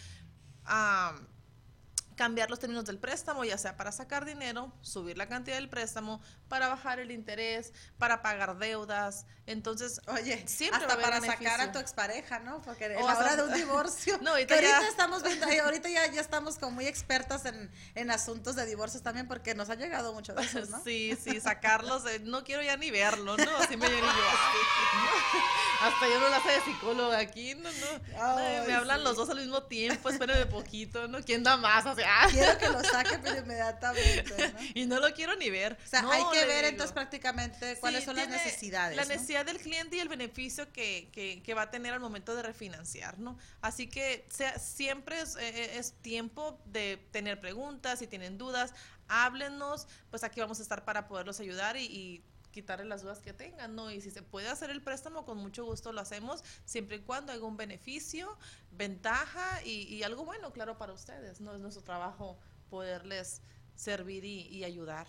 cambiar 2.15 2.49
los 2.49 2.59
términos 2.59 2.85
del 2.85 2.97
préstamo, 2.97 3.43
ya 3.43 3.57
sea 3.57 3.77
para 3.77 3.91
sacar 3.91 4.25
dinero, 4.25 4.71
subir 4.81 5.17
la 5.17 5.27
cantidad 5.27 5.57
del 5.57 5.69
préstamo, 5.69 6.21
para 6.47 6.67
bajar 6.67 6.99
el 6.99 7.11
interés, 7.11 7.73
para 7.97 8.21
pagar 8.21 8.57
deudas. 8.57 9.25
Entonces, 9.45 10.01
oye, 10.07 10.43
siempre 10.47 10.85
hasta 10.85 10.99
para 10.99 11.21
sacar 11.21 11.61
a 11.61 11.71
tu 11.71 11.79
expareja, 11.79 12.39
¿no? 12.39 12.61
Porque 12.61 12.85
en 12.85 13.05
la 13.05 13.17
hora 13.17 13.35
de 13.35 13.43
un 13.43 13.53
divorcio. 13.53 14.17
no, 14.21 14.31
ahorita, 14.31 14.59
ya... 14.59 14.87
estamos 14.87 15.23
viendo, 15.23 15.45
ahorita 15.63 15.89
ya, 15.89 16.07
ya 16.11 16.21
estamos 16.21 16.57
como 16.57 16.71
muy 16.71 16.87
expertas 16.87 17.45
en, 17.45 17.69
en, 17.93 18.11
asuntos 18.11 18.55
de 18.55 18.65
divorcios 18.65 19.03
también, 19.03 19.27
porque 19.27 19.53
nos 19.53 19.69
ha 19.69 19.75
llegado 19.75 20.13
mucho 20.13 20.33
de 20.33 20.43
eso, 20.43 20.61
¿no? 20.69 20.83
sí, 20.83 21.17
sí, 21.21 21.39
sacarlos, 21.39 22.03
no 22.23 22.43
quiero 22.43 22.61
ya 22.63 22.77
ni 22.77 22.91
verlo, 22.91 23.37
¿no? 23.37 23.57
Así 23.57 23.77
me 23.77 23.87
yo. 23.87 23.95
hasta 25.81 26.07
yo 26.07 26.19
no 26.19 26.29
la 26.29 26.41
sé 26.41 26.51
de 26.51 26.61
psicóloga 26.61 27.19
aquí, 27.19 27.55
no, 27.55 27.69
no. 27.69 28.35
me 28.65 28.73
hablan 28.73 29.03
los 29.03 29.15
dos 29.15 29.29
al 29.29 29.37
mismo 29.37 29.63
tiempo, 29.63 30.09
espérenme 30.09 30.45
poquito, 30.45 31.07
¿no? 31.07 31.21
¿Quién 31.23 31.43
da 31.43 31.57
más? 31.57 31.85
O 31.85 31.95
sea, 31.95 32.04
quiero 32.31 32.57
que 32.57 32.69
lo 32.69 32.83
saque, 32.83 33.17
pero 33.19 33.39
inmediatamente. 33.39 34.53
¿no? 34.53 34.59
Y 34.75 34.85
no 34.85 34.99
lo 34.99 35.13
quiero 35.13 35.35
ni 35.35 35.49
ver. 35.49 35.77
O 35.83 35.87
sea, 35.87 36.03
hay 36.09 36.23
que 36.31 36.45
ver 36.45 36.65
entonces 36.65 36.93
prácticamente 36.93 37.77
cuáles 37.79 38.03
son 38.03 38.15
las 38.15 38.29
necesidades. 38.29 38.95
La 38.95 39.05
necesidad 39.05 39.45
del 39.45 39.57
cliente 39.59 39.97
y 39.97 39.99
el 39.99 40.09
beneficio 40.09 40.71
que, 40.71 41.09
que, 41.11 41.41
que, 41.43 41.53
va 41.53 41.63
a 41.63 41.71
tener 41.71 41.93
al 41.93 41.99
momento 41.99 42.35
de 42.35 42.43
refinanciar, 42.43 43.19
¿no? 43.19 43.37
Así 43.61 43.87
que 43.87 44.25
sea, 44.29 44.57
siempre 44.59 45.21
es, 45.21 45.35
eh, 45.35 45.49
eh, 45.49 45.77
es, 45.77 45.93
tiempo 46.01 46.59
de 46.65 46.97
tener 47.11 47.39
preguntas, 47.39 47.99
si 47.99 48.07
tienen 48.07 48.37
dudas, 48.37 48.73
háblenos, 49.07 49.87
pues 50.09 50.23
aquí 50.23 50.39
vamos 50.39 50.59
a 50.59 50.63
estar 50.63 50.83
para 50.83 51.07
poderlos 51.07 51.39
ayudar 51.39 51.77
y, 51.77 51.85
y 51.85 52.23
quitarle 52.55 52.85
las 52.85 53.03
dudas 53.03 53.19
que 53.19 53.33
tengan, 53.33 53.75
¿no? 53.75 53.91
Y 53.91 53.99
si 53.99 54.11
se 54.11 54.21
puede 54.21 54.47
hacer 54.47 54.69
el 54.69 54.81
préstamo, 54.81 55.25
con 55.25 55.37
mucho 55.37 55.65
gusto 55.65 55.91
lo 55.91 55.99
hacemos, 55.99 56.41
siempre 56.63 56.95
y 56.95 56.99
cuando 57.01 57.33
haya 57.33 57.43
un 57.43 57.57
beneficio, 57.57 58.37
ventaja 58.71 59.61
y, 59.63 60.01
algo 60.03 60.23
bueno, 60.23 60.53
claro, 60.53 60.77
para 60.77 60.93
ustedes, 60.93 61.41
¿no? 61.41 61.53
Es 61.53 61.59
nuestro 61.59 61.83
trabajo 61.83 62.39
poderles 62.69 63.41
servir 63.75 64.23
y 64.23 64.63
ayudar. 64.63 65.07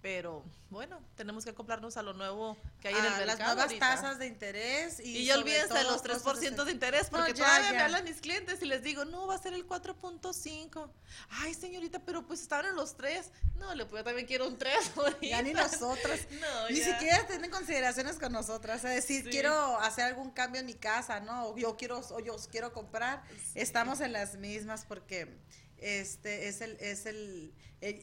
Pero 0.00 0.44
bueno, 0.70 1.00
tenemos 1.16 1.44
que 1.44 1.50
acoplarnos 1.50 1.96
a 1.96 2.02
lo 2.02 2.12
nuevo 2.12 2.56
que 2.80 2.88
hay 2.88 2.94
en 2.94 3.04
el 3.04 3.26
mercado. 3.26 3.56
Las 3.56 3.68
nuevas 3.68 3.78
tasas 3.78 4.18
de 4.18 4.26
interés. 4.26 5.00
Y, 5.00 5.18
y 5.18 5.24
ya 5.24 5.36
olvídense 5.36 5.74
de 5.74 5.84
los 5.84 6.04
3% 6.04 6.64
de 6.64 6.70
interés, 6.70 7.08
porque 7.10 7.34
todavía 7.34 7.72
me 7.72 7.78
hablan 7.78 8.04
mis 8.04 8.20
clientes 8.20 8.62
y 8.62 8.66
les 8.66 8.82
digo, 8.82 9.04
no, 9.04 9.26
va 9.26 9.34
a 9.34 9.38
ser 9.38 9.54
el 9.54 9.66
4.5. 9.66 10.90
Ay, 11.30 11.54
señorita, 11.54 11.98
pero 12.00 12.24
pues 12.24 12.40
estaban 12.40 12.66
en 12.66 12.76
los 12.76 12.96
3. 12.96 13.30
No, 13.56 13.74
le 13.74 13.88
yo 13.88 14.04
también 14.04 14.26
quiero 14.26 14.46
un 14.46 14.56
3. 14.56 14.92
Ya 15.22 15.42
ni 15.42 15.52
nosotros. 15.52 16.20
ni 16.70 16.76
siquiera 16.76 17.26
tienen 17.26 17.50
consideraciones 17.50 18.18
con 18.18 18.32
nosotras. 18.32 18.84
Es 18.84 18.94
decir, 18.94 19.28
quiero 19.28 19.78
hacer 19.80 20.04
algún 20.04 20.30
cambio 20.30 20.60
en 20.60 20.66
mi 20.66 20.74
casa, 20.74 21.18
¿no? 21.20 21.48
O 21.48 21.56
yo 21.56 21.76
quiero, 21.76 21.98
o 22.10 22.20
yo 22.20 22.36
quiero 22.50 22.72
comprar. 22.72 23.24
Estamos 23.54 24.00
en 24.00 24.12
las 24.12 24.36
mismas 24.36 24.84
porque 24.84 25.38
este 25.80 26.48
es 26.48 26.60
el 26.60 26.76
es 26.80 27.06
el, 27.06 27.52
es, 27.80 28.00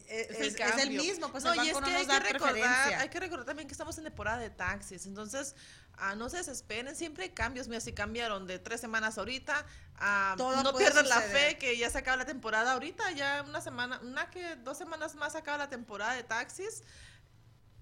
el 0.78 0.90
mismo 0.90 1.30
pues 1.30 1.44
el 1.44 1.56
banco 1.56 1.80
no 1.80 1.90
nos 1.90 2.06
da 2.06 2.20
preferencia 2.20 3.00
hay 3.00 3.08
que 3.08 3.20
recordar 3.20 3.46
también 3.46 3.68
que 3.68 3.72
estamos 3.72 3.96
en 3.98 4.04
temporada 4.04 4.38
de 4.38 4.50
taxis 4.50 5.06
entonces 5.06 5.54
ah, 5.98 6.14
no 6.14 6.28
se 6.28 6.38
desesperen 6.38 6.96
siempre 6.96 7.24
hay 7.24 7.30
cambios 7.30 7.68
mira 7.68 7.80
si 7.80 7.92
cambiaron 7.92 8.46
de 8.46 8.58
tres 8.58 8.80
semanas 8.80 9.18
ahorita 9.18 9.66
ah, 9.98 10.34
no 10.38 10.74
pierdan 10.74 11.08
la 11.08 11.20
fe 11.20 11.58
que 11.58 11.76
ya 11.76 11.90
se 11.90 11.98
acaba 11.98 12.16
la 12.16 12.26
temporada 12.26 12.72
ahorita 12.72 13.10
ya 13.12 13.44
una 13.46 13.60
semana 13.60 14.00
una 14.02 14.30
que 14.30 14.56
dos 14.56 14.78
semanas 14.78 15.14
más 15.14 15.34
acaba 15.34 15.58
la 15.58 15.68
temporada 15.68 16.14
de 16.14 16.22
taxis 16.22 16.82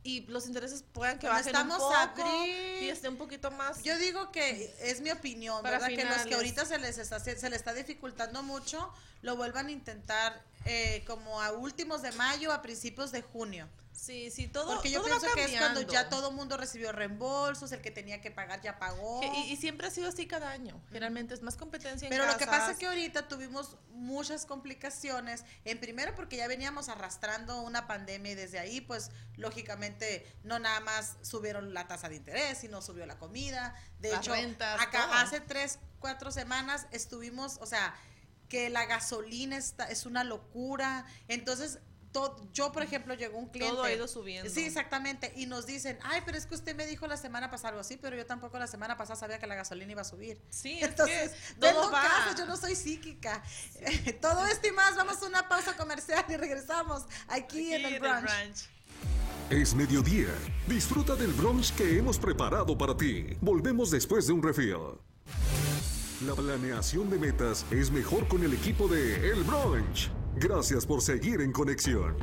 y 0.04 0.20
los 0.26 0.46
intereses 0.46 0.84
puedan 0.92 1.18
que 1.18 1.26
bajen 1.26 1.46
estamos 1.46 1.82
un 1.82 2.14
poco 2.14 2.46
y 2.46 2.88
esté 2.88 3.08
un 3.08 3.16
poquito 3.16 3.50
más. 3.50 3.82
Yo 3.82 3.96
digo 3.96 4.30
que 4.30 4.76
es 4.80 5.00
mi 5.00 5.10
opinión, 5.10 5.62
¿verdad? 5.62 5.88
Que 5.88 6.04
los 6.04 6.26
que 6.26 6.34
ahorita 6.34 6.66
se 6.66 6.78
les 6.78 6.98
está 6.98 7.18
se 7.18 7.32
les 7.32 7.52
está 7.58 7.72
dificultando 7.72 8.42
mucho, 8.42 8.92
lo 9.24 9.36
vuelvan 9.36 9.66
a 9.66 9.70
intentar 9.70 10.44
eh, 10.66 11.02
como 11.06 11.40
a 11.40 11.50
últimos 11.52 12.02
de 12.02 12.12
mayo, 12.12 12.52
a 12.52 12.60
principios 12.60 13.10
de 13.10 13.22
junio. 13.22 13.68
Sí, 13.92 14.30
sí, 14.30 14.48
todo. 14.48 14.74
Porque 14.74 14.90
yo 14.90 14.98
todo 15.00 15.08
pienso 15.08 15.26
va 15.28 15.34
que 15.34 15.44
es 15.44 15.58
cuando 15.58 15.80
ya 15.80 16.10
todo 16.10 16.28
el 16.28 16.34
mundo 16.34 16.58
recibió 16.58 16.92
reembolsos, 16.92 17.72
el 17.72 17.80
que 17.80 17.90
tenía 17.90 18.20
que 18.20 18.30
pagar 18.30 18.60
ya 18.60 18.78
pagó. 18.78 19.22
Y, 19.22 19.52
y 19.52 19.56
siempre 19.56 19.86
ha 19.86 19.90
sido 19.90 20.08
así 20.08 20.26
cada 20.26 20.50
año. 20.50 20.78
Generalmente 20.88 21.32
es 21.32 21.40
más 21.40 21.56
competencia 21.56 22.06
en 22.06 22.10
Pero 22.10 22.26
lo 22.26 22.36
que 22.36 22.44
pasa 22.44 22.72
es 22.72 22.76
que 22.76 22.86
ahorita 22.86 23.26
tuvimos 23.28 23.78
muchas 23.92 24.44
complicaciones. 24.44 25.44
En 25.64 25.80
primero 25.80 26.14
porque 26.14 26.36
ya 26.36 26.46
veníamos 26.46 26.90
arrastrando 26.90 27.62
una 27.62 27.86
pandemia 27.86 28.32
y 28.32 28.34
desde 28.34 28.58
ahí, 28.58 28.82
pues 28.82 29.10
lógicamente 29.36 30.30
no 30.42 30.58
nada 30.58 30.80
más 30.80 31.16
subieron 31.22 31.72
la 31.72 31.86
tasa 31.88 32.10
de 32.10 32.16
interés, 32.16 32.58
sino 32.58 32.82
subió 32.82 33.06
la 33.06 33.16
comida. 33.16 33.74
De 34.00 34.10
Las 34.10 34.20
hecho, 34.20 34.32
rentas, 34.32 34.82
acá 34.82 35.04
todo. 35.04 35.14
hace 35.14 35.40
tres, 35.40 35.78
cuatro 35.98 36.30
semanas 36.30 36.88
estuvimos, 36.90 37.56
o 37.62 37.66
sea, 37.66 37.94
que 38.48 38.70
la 38.70 38.86
gasolina 38.86 39.56
está, 39.56 39.86
es 39.86 40.06
una 40.06 40.24
locura. 40.24 41.06
Entonces, 41.28 41.78
to- 42.12 42.36
yo, 42.52 42.70
por 42.72 42.82
ejemplo, 42.82 43.14
llegó 43.14 43.38
un 43.38 43.48
cliente. 43.48 43.74
Todo 43.74 43.84
ha 43.84 43.92
ido 43.92 44.06
subiendo. 44.06 44.48
Sí, 44.50 44.64
exactamente. 44.64 45.32
Y 45.36 45.46
nos 45.46 45.66
dicen, 45.66 45.98
ay, 46.02 46.22
pero 46.24 46.38
es 46.38 46.46
que 46.46 46.54
usted 46.54 46.76
me 46.76 46.86
dijo 46.86 47.06
la 47.06 47.16
semana 47.16 47.50
pasada 47.50 47.70
algo 47.70 47.80
así, 47.80 47.96
pero 47.96 48.16
yo 48.16 48.24
tampoco 48.26 48.58
la 48.58 48.66
semana 48.68 48.96
pasada 48.96 49.16
sabía 49.16 49.38
que 49.38 49.46
la 49.46 49.56
gasolina 49.56 49.90
iba 49.92 50.02
a 50.02 50.04
subir. 50.04 50.40
Sí, 50.50 50.78
es 50.80 50.88
Entonces, 50.90 51.30
que 51.32 51.54
vendo 51.58 51.80
todo 51.82 51.90
va. 51.90 52.02
casas, 52.02 52.38
yo 52.38 52.46
no 52.46 52.56
soy 52.56 52.76
psíquica. 52.76 53.42
Todo 54.20 54.46
esto 54.46 54.68
y 54.68 54.72
más, 54.72 54.94
vamos 54.96 55.20
a 55.22 55.26
una 55.26 55.48
pausa 55.48 55.76
comercial 55.76 56.24
y 56.28 56.36
regresamos 56.36 57.02
aquí, 57.28 57.72
en 57.74 57.84
el 57.86 57.98
brunch. 58.00 58.68
Es 59.50 59.74
mediodía. 59.74 60.28
Disfruta 60.66 61.14
del 61.16 61.32
brunch 61.32 61.74
que 61.74 61.98
hemos 61.98 62.18
preparado 62.18 62.78
para 62.78 62.96
ti. 62.96 63.26
Volvemos 63.42 63.90
después 63.90 64.26
de 64.26 64.32
un 64.32 64.42
refill. 64.42 64.76
La 66.26 66.34
planeación 66.34 67.10
de 67.10 67.18
metas 67.18 67.66
es 67.70 67.90
mejor 67.90 68.26
con 68.28 68.42
el 68.42 68.54
equipo 68.54 68.88
de 68.88 69.30
El 69.30 69.44
Brunch. 69.44 70.10
Gracias 70.36 70.86
por 70.86 71.02
seguir 71.02 71.42
en 71.42 71.52
conexión. 71.52 72.16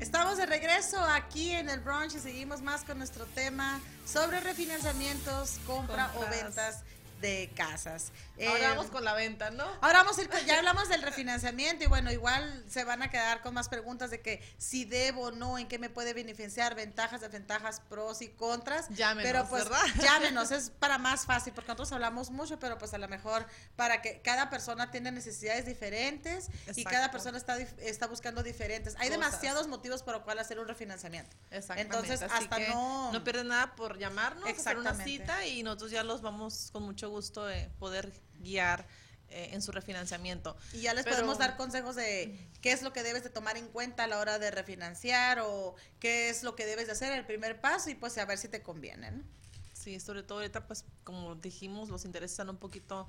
Estamos 0.00 0.38
de 0.38 0.46
regreso 0.46 0.98
aquí 0.98 1.50
en 1.50 1.68
el 1.68 1.80
brunch 1.80 2.14
y 2.14 2.20
seguimos 2.20 2.62
más 2.62 2.84
con 2.84 2.96
nuestro 2.96 3.26
tema 3.26 3.80
sobre 4.06 4.40
refinanciamientos, 4.40 5.58
compra 5.66 6.10
o 6.14 6.20
Compras. 6.20 6.42
ventas 6.42 6.84
de 7.22 7.50
casas. 7.56 8.12
Ahora 8.46 8.58
Eh, 8.64 8.68
vamos 8.68 8.86
con 8.88 9.04
la 9.04 9.14
venta, 9.14 9.50
¿no? 9.50 9.64
Ahora 9.80 10.00
vamos 10.02 10.18
a 10.18 10.22
ir, 10.22 10.28
con- 10.28 10.44
ya 10.44 10.58
hablamos 10.58 10.88
del 10.88 11.00
refinanciamiento 11.02 11.84
y 11.84 11.86
bueno, 11.86 12.10
igual 12.12 12.64
se 12.68 12.82
van 12.84 13.00
a 13.02 13.10
quedar 13.10 13.40
con 13.40 13.54
más 13.54 13.68
preguntas 13.68 14.10
de 14.10 14.20
que 14.20 14.42
si 14.58 14.84
debo 14.84 15.26
o 15.26 15.30
no, 15.30 15.58
en 15.58 15.68
qué 15.68 15.78
me 15.78 15.88
puede 15.88 16.12
beneficiar, 16.12 16.74
ventajas, 16.74 17.20
desventajas, 17.20 17.80
pros 17.88 18.20
y 18.20 18.28
contras. 18.28 18.88
Llámenos, 18.90 19.30
pero 19.30 19.48
pues 19.48 19.64
¿verdad? 19.64 19.84
llámenos, 20.02 20.50
es 20.50 20.70
para 20.70 20.98
más 20.98 21.24
fácil, 21.24 21.52
porque 21.54 21.68
nosotros 21.68 21.92
hablamos 21.92 22.30
mucho, 22.30 22.58
pero 22.58 22.76
pues 22.78 22.92
a 22.94 22.98
lo 22.98 23.06
mejor 23.08 23.46
para 23.76 24.02
que 24.02 24.20
cada 24.22 24.50
persona 24.50 24.90
tiene 24.90 25.12
necesidades 25.12 25.64
diferentes 25.64 26.48
y 26.74 26.82
cada 26.84 27.10
persona 27.12 27.38
está, 27.38 27.56
está 27.58 28.08
buscando 28.08 28.42
diferentes. 28.42 28.94
Hay 28.98 29.08
Cosas. 29.08 29.10
demasiados 29.12 29.68
motivos 29.68 30.02
por 30.02 30.14
los 30.14 30.22
cuales 30.24 30.44
hacer 30.46 30.58
un 30.58 30.66
refinanciamiento. 30.66 31.36
Exactamente. 31.52 31.82
Entonces, 31.96 32.22
así 32.22 32.44
hasta 32.44 32.56
que 32.56 32.68
no... 32.68 33.12
No 33.12 33.22
pierden 33.22 33.48
nada 33.48 33.76
por 33.76 33.98
llamarnos, 33.98 34.48
hacer 34.48 34.76
una 34.78 34.94
cita 34.96 35.46
y 35.46 35.62
nosotros 35.62 35.92
ya 35.92 36.02
los 36.02 36.22
vamos 36.22 36.70
con 36.72 36.82
mucho 36.82 37.08
gusto 37.08 37.11
de 37.20 37.68
poder 37.78 38.12
guiar 38.40 38.86
eh, 39.28 39.50
en 39.52 39.62
su 39.62 39.72
refinanciamiento. 39.72 40.56
Y 40.72 40.82
ya 40.82 40.92
les 40.94 41.04
Pero- 41.04 41.16
podemos 41.16 41.38
dar 41.38 41.56
consejos 41.56 41.96
de 41.96 42.50
qué 42.60 42.72
es 42.72 42.82
lo 42.82 42.92
que 42.92 43.02
debes 43.02 43.22
de 43.24 43.30
tomar 43.30 43.56
en 43.56 43.66
cuenta 43.68 44.04
a 44.04 44.06
la 44.06 44.18
hora 44.18 44.38
de 44.38 44.50
refinanciar 44.50 45.40
o 45.40 45.74
qué 46.00 46.28
es 46.28 46.42
lo 46.42 46.54
que 46.54 46.66
debes 46.66 46.86
de 46.86 46.92
hacer 46.92 47.12
el 47.12 47.24
primer 47.24 47.60
paso 47.60 47.88
y 47.90 47.94
pues 47.94 48.18
a 48.18 48.24
ver 48.26 48.36
si 48.38 48.48
te 48.48 48.62
conviene, 48.62 49.10
¿no? 49.10 49.22
Sí, 49.72 49.98
sobre 50.00 50.22
todo 50.22 50.38
ahorita, 50.38 50.66
pues, 50.66 50.84
como 51.02 51.34
dijimos, 51.34 51.88
los 51.88 52.04
intereses 52.04 52.32
están 52.32 52.50
un 52.50 52.58
poquito 52.58 53.08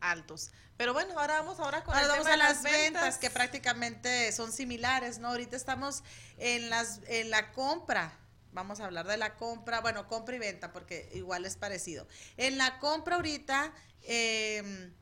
altos. 0.00 0.50
Pero 0.76 0.92
bueno, 0.92 1.18
ahora 1.18 1.40
vamos 1.40 1.58
ahora 1.58 1.82
con 1.84 1.94
Ahora 1.94 2.04
el 2.06 2.10
vamos 2.10 2.24
tema 2.26 2.34
a 2.34 2.48
las 2.48 2.62
ventas 2.62 3.16
que 3.18 3.30
prácticamente 3.30 4.30
son 4.32 4.52
similares, 4.52 5.18
¿no? 5.18 5.28
Ahorita 5.28 5.56
estamos 5.56 6.02
en 6.38 6.68
las 6.70 7.00
en 7.06 7.30
la 7.30 7.52
compra. 7.52 8.12
Vamos 8.56 8.80
a 8.80 8.86
hablar 8.86 9.06
de 9.06 9.18
la 9.18 9.36
compra, 9.36 9.82
bueno, 9.82 10.08
compra 10.08 10.34
y 10.34 10.38
venta, 10.38 10.72
porque 10.72 11.10
igual 11.12 11.44
es 11.44 11.58
parecido. 11.58 12.08
En 12.38 12.56
la 12.56 12.78
compra 12.78 13.16
ahorita, 13.16 13.70
eh, 14.00 14.94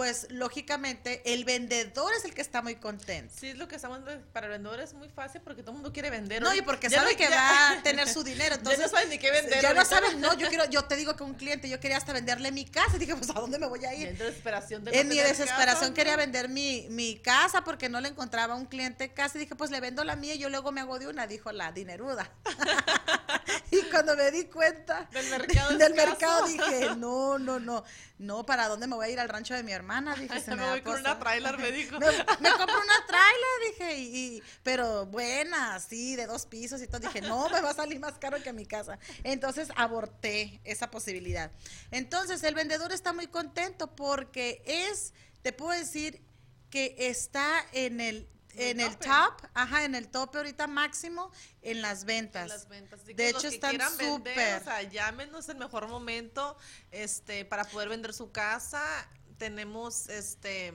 pues 0.00 0.28
lógicamente 0.30 1.20
el 1.30 1.44
vendedor 1.44 2.10
es 2.14 2.24
el 2.24 2.32
que 2.32 2.40
está 2.40 2.62
muy 2.62 2.76
contento. 2.76 3.34
Sí, 3.38 3.48
es 3.48 3.58
lo 3.58 3.68
que 3.68 3.76
estamos 3.76 4.00
para 4.32 4.46
el 4.46 4.52
vendedor 4.52 4.80
es 4.80 4.94
muy 4.94 5.10
fácil 5.10 5.42
porque 5.42 5.60
todo 5.60 5.72
el 5.72 5.74
mundo 5.74 5.92
quiere 5.92 6.08
vender. 6.08 6.40
No, 6.42 6.54
y 6.54 6.62
porque 6.62 6.88
ya 6.88 7.00
sabe 7.00 7.10
no- 7.10 7.16
que 7.18 7.24
ya- 7.24 7.36
va 7.36 7.70
a 7.72 7.82
tener 7.82 8.08
su 8.08 8.24
dinero. 8.24 8.54
Entonces, 8.54 8.78
ya 8.78 8.86
no 8.86 8.90
saben 8.90 9.10
ni 9.10 9.18
qué 9.18 9.30
vender. 9.30 9.60
Ya 9.60 9.74
no 9.74 9.84
saben, 9.84 10.18
no, 10.18 10.32
yo 10.38 10.48
quiero, 10.48 10.64
yo 10.70 10.86
te 10.86 10.96
digo 10.96 11.16
que 11.16 11.22
un 11.22 11.34
cliente, 11.34 11.68
yo 11.68 11.78
quería 11.80 11.98
hasta 11.98 12.14
venderle 12.14 12.50
mi 12.50 12.64
casa. 12.64 12.96
Dije, 12.98 13.14
pues, 13.14 13.28
¿a 13.28 13.34
dónde 13.34 13.58
me 13.58 13.66
voy 13.66 13.84
a 13.84 13.92
ir? 13.92 14.08
En 14.08 14.16
desesperación 14.16 14.84
de 14.86 14.90
no 14.90 14.96
En 14.96 15.06
mi 15.06 15.16
desesperación 15.18 15.90
casa, 15.90 15.92
quería 15.94 16.16
vender 16.16 16.48
mi, 16.48 16.86
mi 16.88 17.16
casa 17.18 17.62
porque 17.62 17.90
no 17.90 18.00
le 18.00 18.08
encontraba 18.08 18.54
un 18.54 18.64
cliente 18.64 19.12
casa. 19.12 19.36
Y 19.36 19.40
dije, 19.42 19.54
pues 19.54 19.70
le 19.70 19.80
vendo 19.80 20.02
la 20.02 20.16
mía 20.16 20.32
y 20.34 20.38
yo 20.38 20.48
luego 20.48 20.72
me 20.72 20.80
hago 20.80 20.98
de 20.98 21.08
una, 21.08 21.26
dijo 21.26 21.52
la 21.52 21.72
dineruda. 21.72 22.32
y 23.70 23.82
cuando 23.90 24.16
me 24.16 24.30
di 24.30 24.46
cuenta 24.46 25.08
Del 25.12 25.28
mercado 25.28 25.76
del 25.76 25.94
mercado, 25.94 26.46
dije, 26.46 26.94
no, 26.96 27.38
no, 27.38 27.60
no, 27.60 27.84
no, 28.20 28.44
¿para 28.44 28.68
dónde 28.68 28.86
me 28.86 28.94
voy 28.96 29.06
a 29.06 29.08
ir 29.08 29.18
al 29.18 29.28
rancho 29.28 29.54
de 29.54 29.62
mi 29.62 29.72
hermana? 29.72 30.14
Dije, 30.14 30.34
Ay, 30.34 30.40
se 30.42 30.50
me 30.50 30.58
me 30.58 30.68
voy 30.70 30.82
con 30.82 30.92
cosa. 30.96 31.10
una 31.12 31.18
trailer, 31.18 31.58
me 31.58 31.72
dijo. 31.72 31.98
Me, 31.98 32.06
me 32.06 32.50
compré 32.52 32.76
una 32.76 33.06
trailer, 33.06 33.70
dije, 33.72 33.98
y, 33.98 34.16
y- 34.36 34.42
pero 34.62 35.06
buena, 35.06 35.80
sí, 35.80 36.16
de 36.16 36.26
dos 36.26 36.44
pisos 36.46 36.82
y 36.82 36.86
todo. 36.86 37.00
Dije, 37.00 37.22
no, 37.22 37.48
me 37.48 37.60
va 37.60 37.70
a 37.70 37.74
salir 37.74 37.98
más 37.98 38.18
caro 38.18 38.42
que 38.42 38.52
mi 38.52 38.66
casa. 38.66 38.98
Entonces 39.24 39.70
aborté 39.74 40.60
esa 40.64 40.90
posibilidad. 40.90 41.50
Entonces 41.90 42.42
el 42.44 42.54
vendedor 42.54 42.92
está 42.92 43.12
muy 43.12 43.26
contento 43.26 43.94
porque 43.96 44.62
es, 44.66 45.12
te 45.42 45.52
puedo 45.52 45.72
decir 45.78 46.20
que 46.68 46.94
está 46.98 47.64
en 47.72 48.00
el 48.00 48.28
en 48.54 48.80
El 48.80 48.96
top, 48.96 49.42
ajá, 49.54 49.84
en 49.84 49.94
el 49.94 50.08
tope 50.08 50.38
ahorita 50.38 50.66
máximo 50.66 51.30
en 51.62 51.82
las 51.82 52.04
ventas. 52.04 52.42
En 52.42 52.48
las 52.48 52.68
ventas. 52.68 53.00
Así 53.00 53.14
De 53.14 53.24
que 53.24 53.28
hecho, 53.30 53.40
que 53.40 53.48
están 53.48 53.80
súper. 53.98 54.60
O 54.60 54.64
sea, 54.64 54.82
llámenos 54.82 55.48
el 55.48 55.56
mejor 55.56 55.88
momento 55.88 56.56
este, 56.90 57.44
para 57.44 57.64
poder 57.64 57.88
vender 57.88 58.12
su 58.12 58.30
casa. 58.32 58.82
Tenemos 59.38 60.08
este 60.08 60.74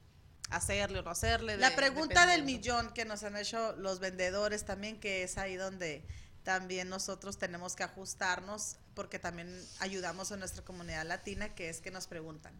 hacerle 0.50 0.98
o 0.98 1.02
no 1.02 1.12
hacerle. 1.12 1.56
La 1.56 1.76
pregunta 1.76 2.26
del 2.26 2.42
millón 2.42 2.92
que 2.92 3.04
nos 3.04 3.22
han 3.22 3.36
hecho 3.36 3.76
los 3.76 4.00
vendedores 4.00 4.64
también, 4.64 4.98
que 4.98 5.22
es 5.22 5.38
ahí 5.38 5.54
donde 5.54 6.04
también 6.42 6.88
nosotros 6.88 7.38
tenemos 7.38 7.76
que 7.76 7.84
ajustarnos, 7.84 8.76
porque 8.94 9.18
también 9.18 9.48
ayudamos 9.80 10.32
a 10.32 10.36
nuestra 10.36 10.64
comunidad 10.64 11.06
latina, 11.06 11.54
que 11.54 11.68
es 11.68 11.80
que 11.80 11.90
nos 11.90 12.06
preguntan, 12.06 12.52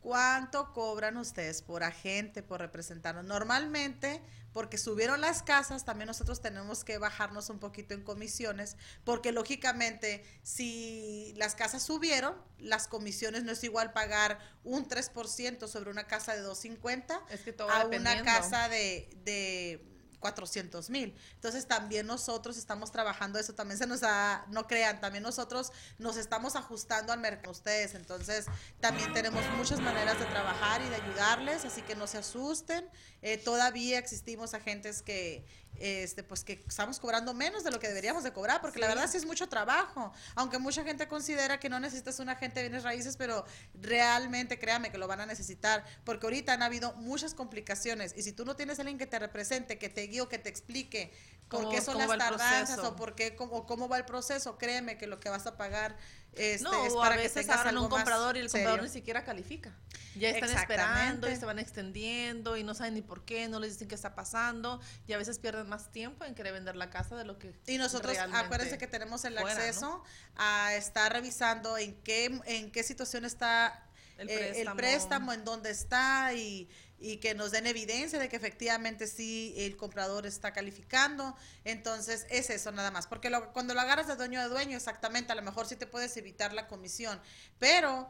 ¿cuánto 0.00 0.72
cobran 0.72 1.16
ustedes 1.16 1.62
por 1.62 1.82
agente, 1.82 2.42
por 2.42 2.60
representarnos? 2.60 3.24
Normalmente, 3.24 4.22
porque 4.52 4.78
subieron 4.78 5.20
las 5.20 5.42
casas, 5.42 5.84
también 5.84 6.06
nosotros 6.06 6.40
tenemos 6.40 6.84
que 6.84 6.98
bajarnos 6.98 7.50
un 7.50 7.58
poquito 7.58 7.94
en 7.94 8.02
comisiones, 8.02 8.76
porque 9.04 9.32
lógicamente 9.32 10.24
si 10.42 11.34
las 11.36 11.54
casas 11.54 11.82
subieron, 11.82 12.34
las 12.58 12.88
comisiones 12.88 13.44
no 13.44 13.52
es 13.52 13.62
igual 13.64 13.92
pagar 13.92 14.38
un 14.64 14.88
3% 14.88 15.66
sobre 15.66 15.90
una 15.90 16.06
casa 16.06 16.34
de 16.34 16.40
250 16.40 17.20
Es 17.30 17.40
que 17.40 17.52
todo 17.52 17.68
va 17.68 17.80
a 17.80 17.86
una 17.86 18.22
casa 18.22 18.68
de, 18.68 19.10
de 19.24 19.97
400 20.20 20.90
mil. 20.90 21.16
Entonces 21.34 21.66
también 21.66 22.06
nosotros 22.06 22.56
estamos 22.56 22.90
trabajando 22.90 23.38
eso, 23.38 23.54
también 23.54 23.78
se 23.78 23.86
nos 23.86 24.00
da, 24.00 24.44
no 24.48 24.66
crean, 24.66 25.00
también 25.00 25.22
nosotros 25.22 25.72
nos 25.98 26.16
estamos 26.16 26.56
ajustando 26.56 27.12
al 27.12 27.20
mercado 27.20 27.52
ustedes, 27.52 27.94
entonces 27.94 28.46
también 28.80 29.12
tenemos 29.12 29.42
muchas 29.56 29.80
maneras 29.80 30.18
de 30.18 30.26
trabajar 30.26 30.82
y 30.82 30.88
de 30.88 30.96
ayudarles, 30.96 31.64
así 31.64 31.82
que 31.82 31.94
no 31.94 32.06
se 32.06 32.18
asusten, 32.18 32.88
eh, 33.22 33.38
todavía 33.38 33.98
existimos 33.98 34.54
agentes 34.54 35.02
que, 35.02 35.44
este, 35.78 36.22
pues 36.22 36.44
que 36.44 36.64
estamos 36.66 36.98
cobrando 36.98 37.34
menos 37.34 37.64
de 37.64 37.70
lo 37.70 37.78
que 37.78 37.88
deberíamos 37.88 38.24
de 38.24 38.32
cobrar, 38.32 38.60
porque 38.60 38.78
la 38.78 38.88
verdad 38.88 39.08
sí 39.10 39.16
es 39.16 39.26
mucho 39.26 39.48
trabajo, 39.48 40.12
aunque 40.34 40.58
mucha 40.58 40.84
gente 40.84 41.08
considera 41.08 41.58
que 41.60 41.68
no 41.68 41.80
necesitas 41.80 42.18
un 42.18 42.28
agente 42.28 42.60
de 42.60 42.68
bienes 42.68 42.84
raíces, 42.84 43.16
pero 43.16 43.44
realmente 43.74 44.58
créame 44.58 44.90
que 44.90 44.98
lo 44.98 45.06
van 45.06 45.20
a 45.20 45.26
necesitar, 45.26 45.84
porque 46.04 46.26
ahorita 46.26 46.52
han 46.52 46.62
habido 46.62 46.92
muchas 46.94 47.34
complicaciones. 47.34 48.14
Y 48.16 48.22
si 48.22 48.32
tú 48.32 48.44
no 48.44 48.56
tienes 48.56 48.78
alguien 48.78 48.98
que 48.98 49.06
te 49.06 49.18
represente, 49.18 49.78
que 49.78 49.88
te 49.88 50.02
guíe 50.02 50.20
o 50.20 50.28
que 50.28 50.38
te 50.38 50.48
explique 50.48 51.12
por 51.48 51.70
qué 51.70 51.80
son 51.80 51.98
las 51.98 52.08
tardanzas 52.18 52.78
o 52.80 52.94
por 52.94 53.14
qué 53.14 53.34
cómo, 53.34 53.66
cómo 53.66 53.88
va 53.88 53.96
el 53.96 54.04
proceso, 54.04 54.58
créeme 54.58 54.98
que 54.98 55.06
lo 55.06 55.18
que 55.18 55.30
vas 55.30 55.46
a 55.46 55.56
pagar 55.56 55.96
este, 56.38 56.64
no, 56.64 56.86
es 56.86 56.92
o 56.92 56.98
para 56.98 57.14
a 57.14 57.16
que 57.16 57.24
veces 57.24 57.48
algo 57.48 57.84
un 57.84 57.88
comprador 57.88 58.36
y 58.36 58.40
el 58.40 58.50
comprador 58.50 58.82
ni 58.82 58.88
siquiera 58.88 59.24
califica. 59.24 59.72
Ya 60.14 60.30
están 60.30 60.50
esperando 60.50 61.30
y 61.30 61.36
se 61.36 61.44
van 61.44 61.58
extendiendo 61.58 62.56
y 62.56 62.64
no 62.64 62.74
saben 62.74 62.94
ni 62.94 63.02
por 63.02 63.24
qué, 63.24 63.48
no 63.48 63.60
les 63.60 63.72
dicen 63.72 63.88
qué 63.88 63.94
está 63.94 64.14
pasando 64.14 64.80
y 65.06 65.12
a 65.12 65.18
veces 65.18 65.38
pierden 65.38 65.68
más 65.68 65.90
tiempo 65.90 66.24
en 66.24 66.34
querer 66.34 66.52
vender 66.52 66.76
la 66.76 66.90
casa 66.90 67.16
de 67.16 67.24
lo 67.24 67.38
que 67.38 67.54
Y 67.66 67.78
nosotros, 67.78 68.16
acuérdense 68.18 68.78
que 68.78 68.86
tenemos 68.86 69.24
el 69.24 69.38
fuera, 69.38 69.54
¿no? 69.54 69.60
acceso 69.60 70.04
a 70.36 70.74
estar 70.74 71.12
revisando 71.12 71.76
en 71.78 71.94
qué, 72.02 72.40
en 72.46 72.70
qué 72.70 72.82
situación 72.82 73.24
está 73.24 73.86
El 74.16 74.28
eh, 74.28 74.34
el, 74.34 74.52
préstamo. 74.52 74.76
préstamo. 74.76 75.32
en 75.32 75.44
dónde 75.44 75.70
está 75.70 76.34
y, 76.34 76.68
y 77.00 77.18
que 77.18 77.34
nos 77.34 77.50
den 77.52 77.66
evidencia 77.66 78.18
de 78.18 78.28
que 78.28 78.36
efectivamente 78.36 79.06
sí 79.06 79.54
el 79.56 79.76
comprador 79.76 80.26
está 80.26 80.52
calificando. 80.52 81.36
Entonces 81.64 82.26
es 82.30 82.50
eso 82.50 82.72
nada 82.72 82.90
más. 82.90 83.06
Porque 83.06 83.30
lo- 83.30 83.52
cuando 83.52 83.74
lo 83.74 83.80
agarras 83.80 84.06
de 84.08 84.16
dueño 84.16 84.40
de 84.40 84.48
dueño, 84.48 84.76
exactamente, 84.76 85.32
a 85.32 85.34
lo 85.34 85.42
mejor 85.42 85.66
sí 85.66 85.76
te 85.76 85.86
puedes 85.86 86.16
evitar 86.16 86.52
la 86.52 86.66
comisión. 86.66 87.20
Pero 87.58 88.08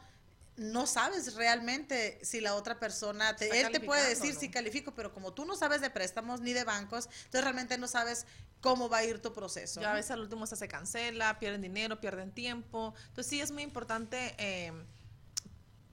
no 0.56 0.86
sabes 0.86 1.34
realmente 1.34 2.18
si 2.22 2.40
la 2.40 2.54
otra 2.54 2.80
persona, 2.80 3.36
te, 3.36 3.60
él 3.60 3.70
te 3.70 3.78
puede 3.80 4.08
decir 4.08 4.34
¿no? 4.34 4.40
si 4.40 4.50
califico, 4.50 4.92
pero 4.92 5.12
como 5.12 5.32
tú 5.32 5.44
no 5.44 5.54
sabes 5.54 5.80
de 5.80 5.88
préstamos 5.90 6.40
ni 6.40 6.52
de 6.52 6.64
bancos, 6.64 7.06
entonces 7.26 7.42
realmente 7.42 7.78
no 7.78 7.86
sabes 7.86 8.26
cómo 8.60 8.88
va 8.88 8.98
a 8.98 9.04
ir 9.04 9.20
tu 9.22 9.32
proceso. 9.32 9.80
Ya 9.80 9.88
a 9.88 9.90
¿no? 9.90 9.96
veces 9.96 10.10
al 10.10 10.20
último 10.20 10.46
se 10.46 10.66
cancela, 10.66 11.38
pierden 11.38 11.62
dinero, 11.62 12.00
pierden 12.00 12.32
tiempo. 12.32 12.92
Entonces 13.08 13.26
sí 13.30 13.40
es 13.40 13.52
muy 13.52 13.62
importante 13.62 14.34
eh, 14.38 14.72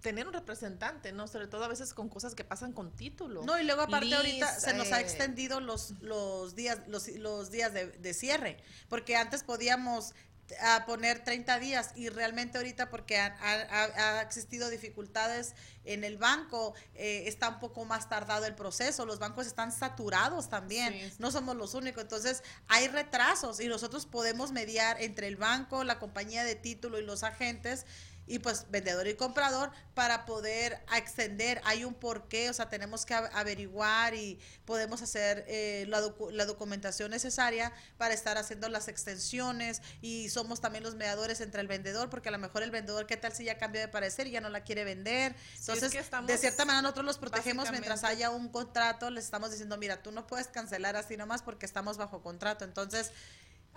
tener 0.05 0.27
un 0.27 0.33
representante, 0.33 1.11
¿no? 1.11 1.27
Sobre 1.27 1.47
todo 1.47 1.63
a 1.63 1.67
veces 1.67 1.93
con 1.95 2.09
cosas 2.09 2.35
que 2.35 2.43
pasan 2.43 2.73
con 2.73 2.91
título. 2.91 3.43
No, 3.43 3.59
y 3.59 3.63
luego 3.63 3.81
aparte 3.81 4.13
ahorita 4.13 4.59
se 4.59 4.73
nos 4.75 4.91
ha 4.91 4.99
eh, 4.99 5.03
extendido 5.03 5.59
los, 5.59 5.91
los 6.01 6.55
días, 6.55 6.77
los, 6.87 7.07
los 7.07 7.49
días 7.49 7.73
de, 7.73 7.87
de 7.87 8.13
cierre, 8.13 8.57
porque 8.87 9.15
antes 9.15 9.41
podíamos 9.43 10.13
a 10.61 10.85
poner 10.85 11.23
30 11.23 11.57
días 11.57 11.89
y 11.95 12.09
realmente 12.09 12.59
ahorita 12.59 12.91
porque 12.91 13.17
ha, 13.17 13.35
ha- 13.41 14.19
ha 14.19 14.21
existido 14.21 14.69
dificultades 14.69 15.55
en 15.85 16.03
el 16.03 16.17
banco, 16.19 16.75
eh, 16.93 17.23
está 17.25 17.49
un 17.49 17.59
poco 17.59 17.83
más 17.83 18.09
tardado 18.09 18.45
el 18.45 18.53
proceso, 18.53 19.07
los 19.07 19.17
bancos 19.17 19.47
están 19.47 19.71
saturados 19.71 20.47
también, 20.49 20.93
Sí. 20.93 21.15
no 21.17 21.31
somos 21.31 21.55
los 21.55 21.73
únicos, 21.73 22.03
entonces 22.03 22.43
hay 22.67 22.87
retrasos 22.89 23.59
y 23.59 23.67
nosotros 23.67 24.05
podemos 24.05 24.51
mediar 24.51 25.01
entre 25.01 25.27
el 25.27 25.35
banco, 25.35 25.83
la 25.83 25.97
compañía 25.97 26.43
de 26.43 26.53
título 26.53 26.99
y 26.99 27.03
los 27.03 27.23
agentes 27.23 27.87
y 28.27 28.39
pues 28.39 28.65
vendedor 28.69 29.07
y 29.07 29.15
comprador 29.15 29.71
para 29.93 30.25
poder 30.25 30.83
extender. 30.95 31.61
Hay 31.63 31.85
un 31.85 31.93
porqué, 31.93 32.49
o 32.49 32.53
sea, 32.53 32.69
tenemos 32.69 33.05
que 33.05 33.13
averiguar 33.13 34.13
y 34.15 34.39
podemos 34.65 35.01
hacer 35.01 35.45
eh, 35.47 35.85
la, 35.87 36.01
docu- 36.01 36.31
la 36.31 36.45
documentación 36.45 37.11
necesaria 37.11 37.71
para 37.97 38.13
estar 38.13 38.37
haciendo 38.37 38.67
las 38.69 38.87
extensiones 38.87 39.81
y 40.01 40.29
somos 40.29 40.61
también 40.61 40.83
los 40.83 40.95
mediadores 40.95 41.39
entre 41.41 41.61
el 41.61 41.67
vendedor, 41.67 42.09
porque 42.09 42.29
a 42.29 42.31
lo 42.31 42.39
mejor 42.39 42.63
el 42.63 42.71
vendedor, 42.71 43.05
¿qué 43.05 43.17
tal 43.17 43.33
si 43.33 43.45
ya 43.45 43.57
cambió 43.57 43.79
de 43.81 43.87
parecer 43.87 44.27
y 44.27 44.31
ya 44.31 44.41
no 44.41 44.49
la 44.49 44.63
quiere 44.63 44.83
vender? 44.83 45.35
es 45.53 45.59
Entonces, 45.61 45.91
que 45.91 45.97
de 46.25 46.37
cierta 46.37 46.65
manera 46.65 46.81
nosotros 46.81 47.05
los 47.05 47.17
protegemos 47.17 47.69
mientras 47.71 48.03
haya 48.03 48.31
un 48.31 48.49
contrato, 48.49 49.09
les 49.09 49.25
estamos 49.25 49.51
diciendo, 49.51 49.77
mira, 49.77 50.01
tú 50.01 50.11
no 50.11 50.27
puedes 50.27 50.47
cancelar 50.47 50.95
así 50.95 51.15
nomás 51.17 51.41
porque 51.41 51.65
estamos 51.65 51.97
bajo 51.97 52.21
contrato. 52.21 52.65
Entonces, 52.65 53.11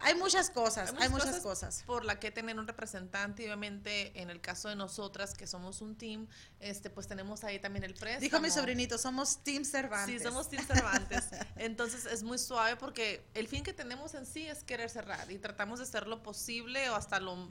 hay 0.00 0.14
muchas 0.14 0.50
cosas, 0.50 0.94
hay 0.98 1.08
muchas, 1.08 1.40
cosas. 1.40 1.82
por 1.87 2.04
la 2.04 2.18
que 2.20 2.30
tener 2.30 2.58
un 2.58 2.66
representante 2.66 3.42
y 3.42 3.46
obviamente 3.46 4.20
en 4.20 4.30
el 4.30 4.40
caso 4.40 4.68
de 4.68 4.76
nosotras 4.76 5.34
que 5.34 5.46
somos 5.46 5.80
un 5.80 5.96
team, 5.96 6.26
este 6.61 6.90
pues 6.90 7.06
tenemos 7.08 7.44
ahí 7.44 7.58
también 7.58 7.84
el 7.84 7.94
préstamo. 7.94 8.20
Dijo 8.20 8.40
mi 8.40 8.50
sobrinito, 8.50 8.98
somos 8.98 9.42
Team 9.44 9.64
Cervantes. 9.64 10.22
Sí, 10.22 10.26
somos 10.28 10.48
Team 10.48 10.66
Cervantes. 10.66 11.24
Entonces 11.56 12.06
es 12.06 12.22
muy 12.22 12.38
suave 12.38 12.76
porque 12.76 13.24
el 13.34 13.48
fin 13.48 13.62
que 13.62 13.72
tenemos 13.72 14.14
en 14.14 14.26
sí 14.26 14.46
es 14.46 14.62
querer 14.64 14.90
cerrar 14.90 15.30
y 15.30 15.38
tratamos 15.38 15.78
de 15.78 15.84
hacer 15.84 16.06
lo 16.06 16.22
posible 16.22 16.88
o 16.90 16.94
hasta 16.94 17.20
lo 17.20 17.48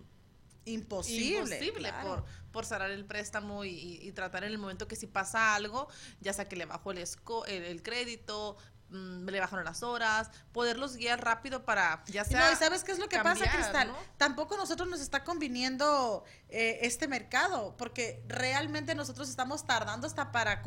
Imposible. 0.65 1.55
imposible 1.55 1.89
claro. 1.89 2.07
por, 2.10 2.25
por 2.51 2.65
cerrar 2.65 2.91
el 2.91 3.05
préstamo 3.05 3.63
y, 3.63 3.69
y- 3.69 4.07
y 4.07 4.12
tratar 4.12 4.43
en 4.43 4.51
el 4.51 4.57
momento 4.57 4.86
que 4.86 4.97
si 4.97 5.07
pasa 5.07 5.55
algo, 5.55 5.88
ya 6.19 6.33
sea 6.33 6.49
que 6.49 6.57
le 6.57 6.65
bajó 6.65 6.91
el, 6.91 6.97
esco- 6.97 7.45
el, 7.47 7.63
el 7.63 7.81
crédito, 7.81 8.57
mm, 8.89 9.28
le 9.28 9.39
bajaron 9.39 9.65
las 9.65 9.84
horas, 9.84 10.30
poderlos 10.52 10.95
guiar 10.95 11.23
rápido 11.23 11.63
para 11.65 12.04
ya 12.08 12.23
sea... 12.26 12.47
no, 12.47 12.52
¿y 12.54 12.56
sabes 12.56 12.84
qué 12.84 12.91
es 12.91 13.00
lo 13.00 13.10
que 13.10 13.19
pasa, 13.19 13.50
Cristal? 13.52 13.89
¿no? 13.89 13.97
Tampoco 14.17 14.58
nosotros 14.58 14.88
nos 14.88 15.02
está 15.02 15.23
conviniendo 15.23 16.23
eh, 16.50 16.80
este 16.84 17.08
mercado, 17.08 17.76
porque 17.78 18.23
realmente 18.28 18.95
nosotros 18.95 19.30
estamos 19.30 19.65
tardando 19.65 20.08
hasta 20.08 20.32
para, 20.32 20.63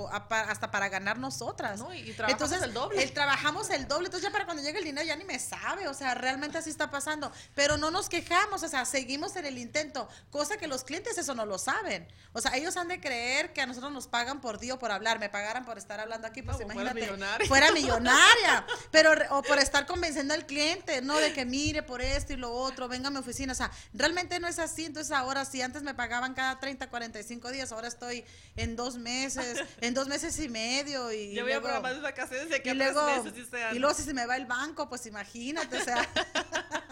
hasta 0.49 0.71
para 0.71 0.89
ganar 0.89 1.19
nosotras. 1.19 1.81
¿no? 1.81 1.95
Y, 1.95 2.11
y 2.11 2.13
trabajamos 2.13 2.33
Entonces, 2.33 2.63
el 2.63 2.75
doble. 2.75 3.03
el- 3.03 3.13
trabajamos 3.13 3.71
el 3.71 3.89
doble. 3.89 4.07
Entonces, 4.07 4.29
ya 4.29 4.33
para 4.33 4.45
cuando 4.45 4.63
llegue 4.63 4.79
el 4.79 4.85
dinero 4.85 5.07
ya 5.07 5.17
ni 5.17 5.25
me 5.25 5.39
sabe. 5.39 5.89
O 5.89 5.95
sea, 5.95 6.15
realmente 6.15 6.59
así 6.59 6.71
está 6.71 6.91
pasando. 6.91 7.33
Pero 7.55 7.77
no 7.77 7.91
nos 7.91 8.09
quejamos, 8.09 8.63
o 8.63 8.69
sea, 8.69 8.85
seguimos 8.85 9.37
en 9.37 9.47
el 9.47 9.59
intento. 9.59 10.09
Cosa 10.31 10.57
que 10.59 10.67
los 10.67 10.85
clientes 10.85 11.17
eso 11.19 11.35
no 11.35 11.47
lo 11.47 11.59
saben. 11.59 12.07
O 12.33 12.41
sea, 12.41 12.57
ellos 12.57 12.77
han 12.77 12.89
de 12.89 13.01
creer 13.01 13.53
que 13.53 13.61
a 13.63 13.67
nosotros 13.67 13.93
nos 13.93 14.07
pagan 14.07 14.41
por 14.41 14.61
o 14.73 14.79
por 14.79 14.91
hablar. 14.91 15.19
Me 15.19 15.29
pagaran 15.31 15.65
por 15.65 15.79
estar 15.79 16.01
hablando 16.01 16.27
aquí, 16.27 16.43
pues 16.43 16.59
No, 16.61 16.67
fuera 16.67 16.91
imagínate. 16.91 17.47
Fuera 17.47 17.71
millonaria. 18.11 18.67
Pero, 18.91 19.13
o 19.31 19.43
por 19.43 19.59
estar 19.59 19.87
convenciendo 19.87 20.35
al 20.35 20.47
cliente, 20.47 21.03
¿no? 21.03 21.17
De 21.19 21.33
que 21.33 21.45
mire 21.45 21.83
por 21.83 22.03
esto 22.03 22.33
y 22.33 22.37
lo 22.37 22.53
otro, 22.53 22.89
venga 22.89 23.09
a 23.09 23.11
mi 23.11 23.19
oficina. 23.19 23.53
O 23.53 23.57
sea, 23.57 23.71
realmente 23.95 24.39
no 24.41 24.49
es 24.49 24.59
así. 24.59 24.85
Entonces, 24.85 25.13
ahora, 25.13 25.45
si 25.45 25.63
antes 25.63 25.83
me 25.83 25.95
pagaban 25.95 26.35
cada 26.35 26.59
30, 26.61 26.89
45 26.91 27.51
días, 27.51 27.73
ahora 27.73 27.89
estoy 27.89 28.25
en 28.57 28.77
dos 28.77 28.97
meses, 28.99 29.63
en 29.81 29.95
dos 29.95 30.09
meses 30.09 30.39
y 30.39 30.49
medio. 30.49 31.13
Y 31.13 31.35
Yo 31.35 31.43
voy 31.43 31.53
a 31.53 31.57
luego- 31.57 31.63
programar 31.69 31.95
mis 31.95 32.03
vacaciones 32.03 32.49
de 32.49 32.57
aquí 32.57 32.69
y 32.69 32.73
a 32.73 32.75
tres 32.75 32.93
luego, 32.95 33.25
meses 33.25 33.49
y 33.73 33.77
y 33.77 33.79
luego 33.79 33.95
si 33.95 34.03
se 34.03 34.15
me 34.15 34.27
va 34.27 34.37
el 34.37 34.47
banco, 34.47 34.89
pues 34.89 35.07
imagínate, 35.07 35.77
o 35.79 35.85
sea. 35.85 36.09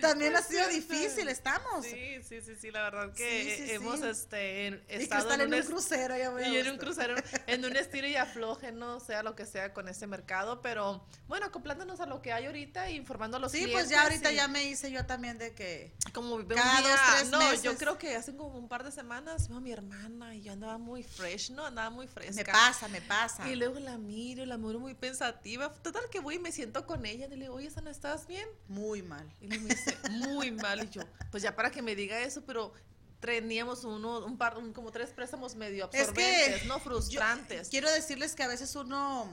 También 0.00 0.36
ha 0.36 0.42
sido 0.42 0.68
difícil, 0.68 1.28
estamos. 1.28 1.84
Sí, 1.84 2.22
sí, 2.22 2.40
sí, 2.40 2.54
sí, 2.60 2.70
la 2.70 2.82
verdad 2.82 3.12
que 3.14 3.56
Sí, 3.56 3.64
sí, 3.66 3.72
hemos 3.72 4.00
sí. 4.00 4.06
este, 4.08 4.66
en- 4.66 4.74
estado 4.88 5.26
Cristal 5.28 5.40
en 5.40 5.54
un 5.54 5.62
crucero, 5.62 6.16
ya 6.16 6.28
a 6.34 6.48
y 6.48 6.56
en 6.56 6.70
un 6.70 6.78
crucero, 6.78 7.14
en 7.46 7.64
un 7.64 7.76
estilo 7.76 8.06
y 8.06 8.16
afloje, 8.16 8.72
no 8.72 9.00
sea 9.00 9.22
lo 9.22 9.34
que 9.34 9.46
sea 9.46 9.72
con 9.72 9.88
ese 9.88 10.06
mercado, 10.06 10.60
pero 10.62 11.04
bueno, 11.26 11.46
acoplándonos 11.46 12.00
a 12.00 12.06
lo 12.06 12.22
que 12.22 12.32
hay 12.32 12.46
ahorita 12.46 12.88
e 12.88 12.92
informando 12.92 13.36
a 13.36 13.40
los 13.40 13.52
Sí, 13.52 13.58
clientes. 13.58 13.74
pues 13.82 13.88
ya 13.90 14.02
ahorita 14.02 14.32
y 14.32 14.36
ya 14.36 14.48
me 14.48 14.64
hice 14.64 14.90
yo 14.90 15.04
también 15.06 15.38
de 15.38 15.54
que. 15.54 15.92
como 16.12 16.36
cada 16.46 16.80
día, 16.80 16.88
dos, 16.88 17.00
tres 17.16 17.28
no, 17.30 17.54
yo 17.62 17.76
creo 17.76 17.98
que 17.98 18.16
hace 18.16 18.34
como 18.36 18.58
un 18.58 18.68
par 18.68 18.84
de 18.84 18.92
semanas 18.92 19.48
veo 19.48 19.58
a 19.58 19.60
mi 19.60 19.72
hermana 19.72 20.34
y 20.34 20.42
yo 20.42 20.52
andaba 20.52 20.78
muy 20.78 21.02
fresh, 21.02 21.50
¿no? 21.50 21.64
Andaba 21.66 21.90
muy 21.90 22.06
fresca. 22.06 22.34
Me 22.34 22.44
pasa, 22.44 22.88
me 22.88 23.00
pasa. 23.00 23.48
Y 23.48 23.54
luego 23.56 23.78
la 23.80 23.98
miro, 23.98 24.44
la 24.46 24.56
miro 24.58 24.78
muy 24.78 24.94
pensativa. 24.94 25.72
Total 25.74 26.02
que 26.10 26.20
voy 26.20 26.36
y 26.36 26.38
me 26.38 26.52
siento 26.52 26.86
con 26.86 27.04
ella 27.06 27.26
y 27.26 27.30
le 27.30 27.36
digo, 27.36 27.54
oye, 27.54 27.70
Sana, 27.70 27.90
¿estás 27.90 28.26
bien? 28.26 28.46
Muy 28.68 29.02
mal. 29.02 29.26
Y 29.40 29.48
me 29.48 29.58
muy 30.10 30.50
mal. 30.52 30.84
Y 30.84 30.88
yo, 30.90 31.02
pues 31.30 31.42
ya 31.42 31.54
para 31.54 31.70
que 31.70 31.82
me 31.82 31.94
diga 31.94 32.18
eso, 32.20 32.42
pero 32.44 32.72
teníamos 33.20 33.84
uno, 33.84 34.24
un 34.24 34.38
par, 34.38 34.56
un- 34.58 34.72
como 34.72 34.90
tres 34.92 35.10
préstamos 35.10 35.54
medio 35.56 35.88
Es 35.92 36.08
absorbentes, 36.08 36.62
que 36.62 36.68
no 36.68 36.78
frustrantes. 36.78 37.68
quiero 37.68 37.90
decirles 37.90 38.34
que 38.34 38.44
a 38.44 38.48
veces 38.48 38.74
uno 38.76 39.28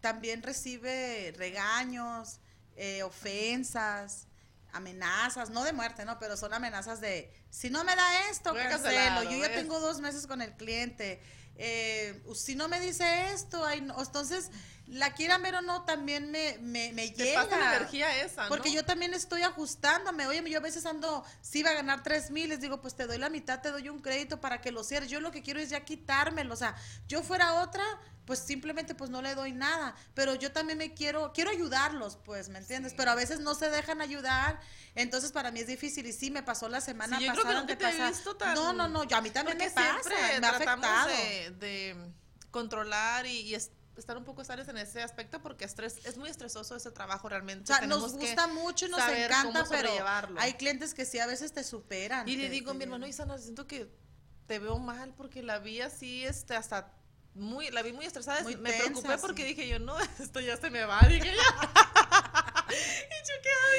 también 0.00 0.42
recibe 0.42 1.32
regaños, 1.36 2.38
eh, 2.76 3.02
ofensas, 3.02 4.26
amenazas, 4.72 5.50
no 5.50 5.64
de 5.64 5.72
muerte, 5.72 6.04
¿no? 6.04 6.18
Pero 6.18 6.36
son 6.36 6.52
amenazas 6.52 7.00
de, 7.00 7.32
si 7.50 7.70
no 7.70 7.84
me 7.84 7.94
da 7.94 8.28
esto, 8.30 8.52
Voy 8.52 8.62
cancelo. 8.62 9.22
Yo 9.24 9.38
ya 9.38 9.52
tengo 9.54 9.78
dos 9.80 10.00
meses 10.00 10.26
con 10.26 10.42
el 10.42 10.52
cliente. 10.56 11.20
Eh, 11.56 12.22
si 12.34 12.54
no 12.54 12.68
me 12.68 12.80
dice 12.80 13.32
esto, 13.32 13.64
ay, 13.64 13.80
no. 13.80 14.00
entonces, 14.00 14.50
la 14.86 15.14
quieran 15.14 15.42
ver 15.42 15.54
o 15.54 15.62
no, 15.62 15.82
también 15.84 16.30
me, 16.30 16.58
me, 16.60 16.92
me 16.92 17.08
Te 17.08 17.24
llega. 17.24 17.44
pasa 17.44 17.58
la 17.58 17.76
energía 17.76 18.22
esa, 18.22 18.48
Porque 18.48 18.68
¿no? 18.68 18.74
yo 18.76 18.84
también 18.84 19.14
estoy 19.14 19.42
ajustándome. 19.42 20.26
Oye, 20.26 20.42
yo 20.50 20.58
a 20.58 20.62
veces 20.62 20.84
ando, 20.84 21.24
si 21.40 21.60
iba 21.60 21.70
a 21.70 21.74
ganar 21.74 22.02
tres 22.02 22.30
mil, 22.30 22.48
les 22.50 22.60
digo, 22.60 22.80
pues 22.82 22.94
te 22.94 23.06
doy 23.06 23.16
la 23.18 23.30
mitad, 23.30 23.60
te 23.62 23.70
doy 23.70 23.88
un 23.88 24.00
crédito 24.00 24.40
para 24.40 24.60
que 24.60 24.72
lo 24.72 24.84
cierres. 24.84 25.08
Yo 25.10 25.20
lo 25.20 25.30
que 25.30 25.42
quiero 25.42 25.58
es 25.60 25.70
ya 25.70 25.84
quitármelo. 25.84 26.52
O 26.52 26.56
sea, 26.56 26.76
yo 27.08 27.22
fuera 27.22 27.62
otra, 27.62 27.84
pues 28.26 28.38
simplemente 28.38 28.94
pues 28.94 29.10
no 29.10 29.20
le 29.22 29.34
doy 29.34 29.52
nada. 29.52 29.94
Pero 30.14 30.34
yo 30.34 30.50
también 30.52 30.78
me 30.78 30.94
quiero, 30.94 31.32
quiero 31.32 31.50
ayudarlos, 31.50 32.16
pues, 32.24 32.48
¿me 32.48 32.58
entiendes? 32.58 32.92
Sí. 32.92 32.96
Pero 32.98 33.10
a 33.10 33.14
veces 33.14 33.40
no 33.40 33.54
se 33.54 33.68
dejan 33.70 34.00
ayudar. 34.00 34.60
Entonces 34.94 35.30
para 35.32 35.50
mí 35.50 35.60
es 35.60 35.66
difícil. 35.66 36.06
Y 36.06 36.12
sí, 36.12 36.30
me 36.30 36.42
pasó 36.42 36.68
la 36.68 36.80
semana 36.80 37.18
Sí, 37.18 37.24
yo 37.26 37.32
creo 37.32 37.42
que 37.44 37.48
pasada. 37.52 37.60
nunca 37.60 37.78
te 37.78 37.96
he 38.02 38.06
visto 38.08 38.36
tan- 38.36 38.54
No, 38.54 38.72
no, 38.72 38.88
no, 38.88 39.04
yo 39.04 39.16
a 39.16 39.20
mí 39.20 39.30
también 39.30 39.58
Porque 39.58 39.68
me 39.68 39.74
pasa. 39.74 40.10
Me 40.40 40.46
ha 40.46 40.50
afectado. 40.50 41.08
de, 41.08 41.50
de 41.58 42.12
controlar 42.50 43.26
y, 43.26 43.40
y 43.40 43.54
es- 43.54 43.70
estar 43.96 44.16
un 44.16 44.24
poco 44.24 44.42
estables 44.42 44.66
en 44.68 44.76
ese 44.76 45.02
aspecto 45.02 45.40
porque 45.40 45.64
estrés, 45.64 46.04
es 46.04 46.16
muy 46.16 46.28
estresoso 46.28 46.74
ese 46.74 46.90
trabajo 46.90 47.28
realmente. 47.28 47.72
O 47.72 47.76
sea, 47.76 47.86
nos 47.86 48.12
gusta 48.14 48.48
mucho 48.48 48.86
y 48.86 48.88
nos 48.88 49.00
encanta, 49.08 49.64
pero 49.70 49.88
hay 50.38 50.54
clientes 50.54 50.94
que 50.94 51.04
sí 51.04 51.18
a 51.20 51.26
veces 51.26 51.52
te 51.52 51.62
superan. 51.62 52.28
Y 52.28 52.36
le 52.36 52.48
digo 52.48 52.72
a 52.72 52.74
mi 52.74 52.84
hermano, 52.84 53.06
Isana, 53.06 53.38
siento 53.38 53.66
que 53.68 53.88
te 54.46 54.58
veo 54.58 54.78
mal 54.78 55.14
porque 55.16 55.42
la 55.42 55.58
vi 55.60 55.80
así, 55.80 56.24
este, 56.24 56.56
hasta 56.56 56.92
muy, 57.34 57.70
la 57.70 57.82
vi 57.82 57.92
muy 57.92 58.06
estresada. 58.06 58.42
me 58.42 58.72
preocupé 58.72 59.18
porque 59.18 59.44
dije 59.44 59.68
yo, 59.68 59.78
no, 59.78 59.96
esto 60.18 60.40
ya 60.40 60.56
se 60.56 60.70
me 60.70 60.84
va, 60.84 61.00
dije 61.08 61.32
ya. 61.34 61.83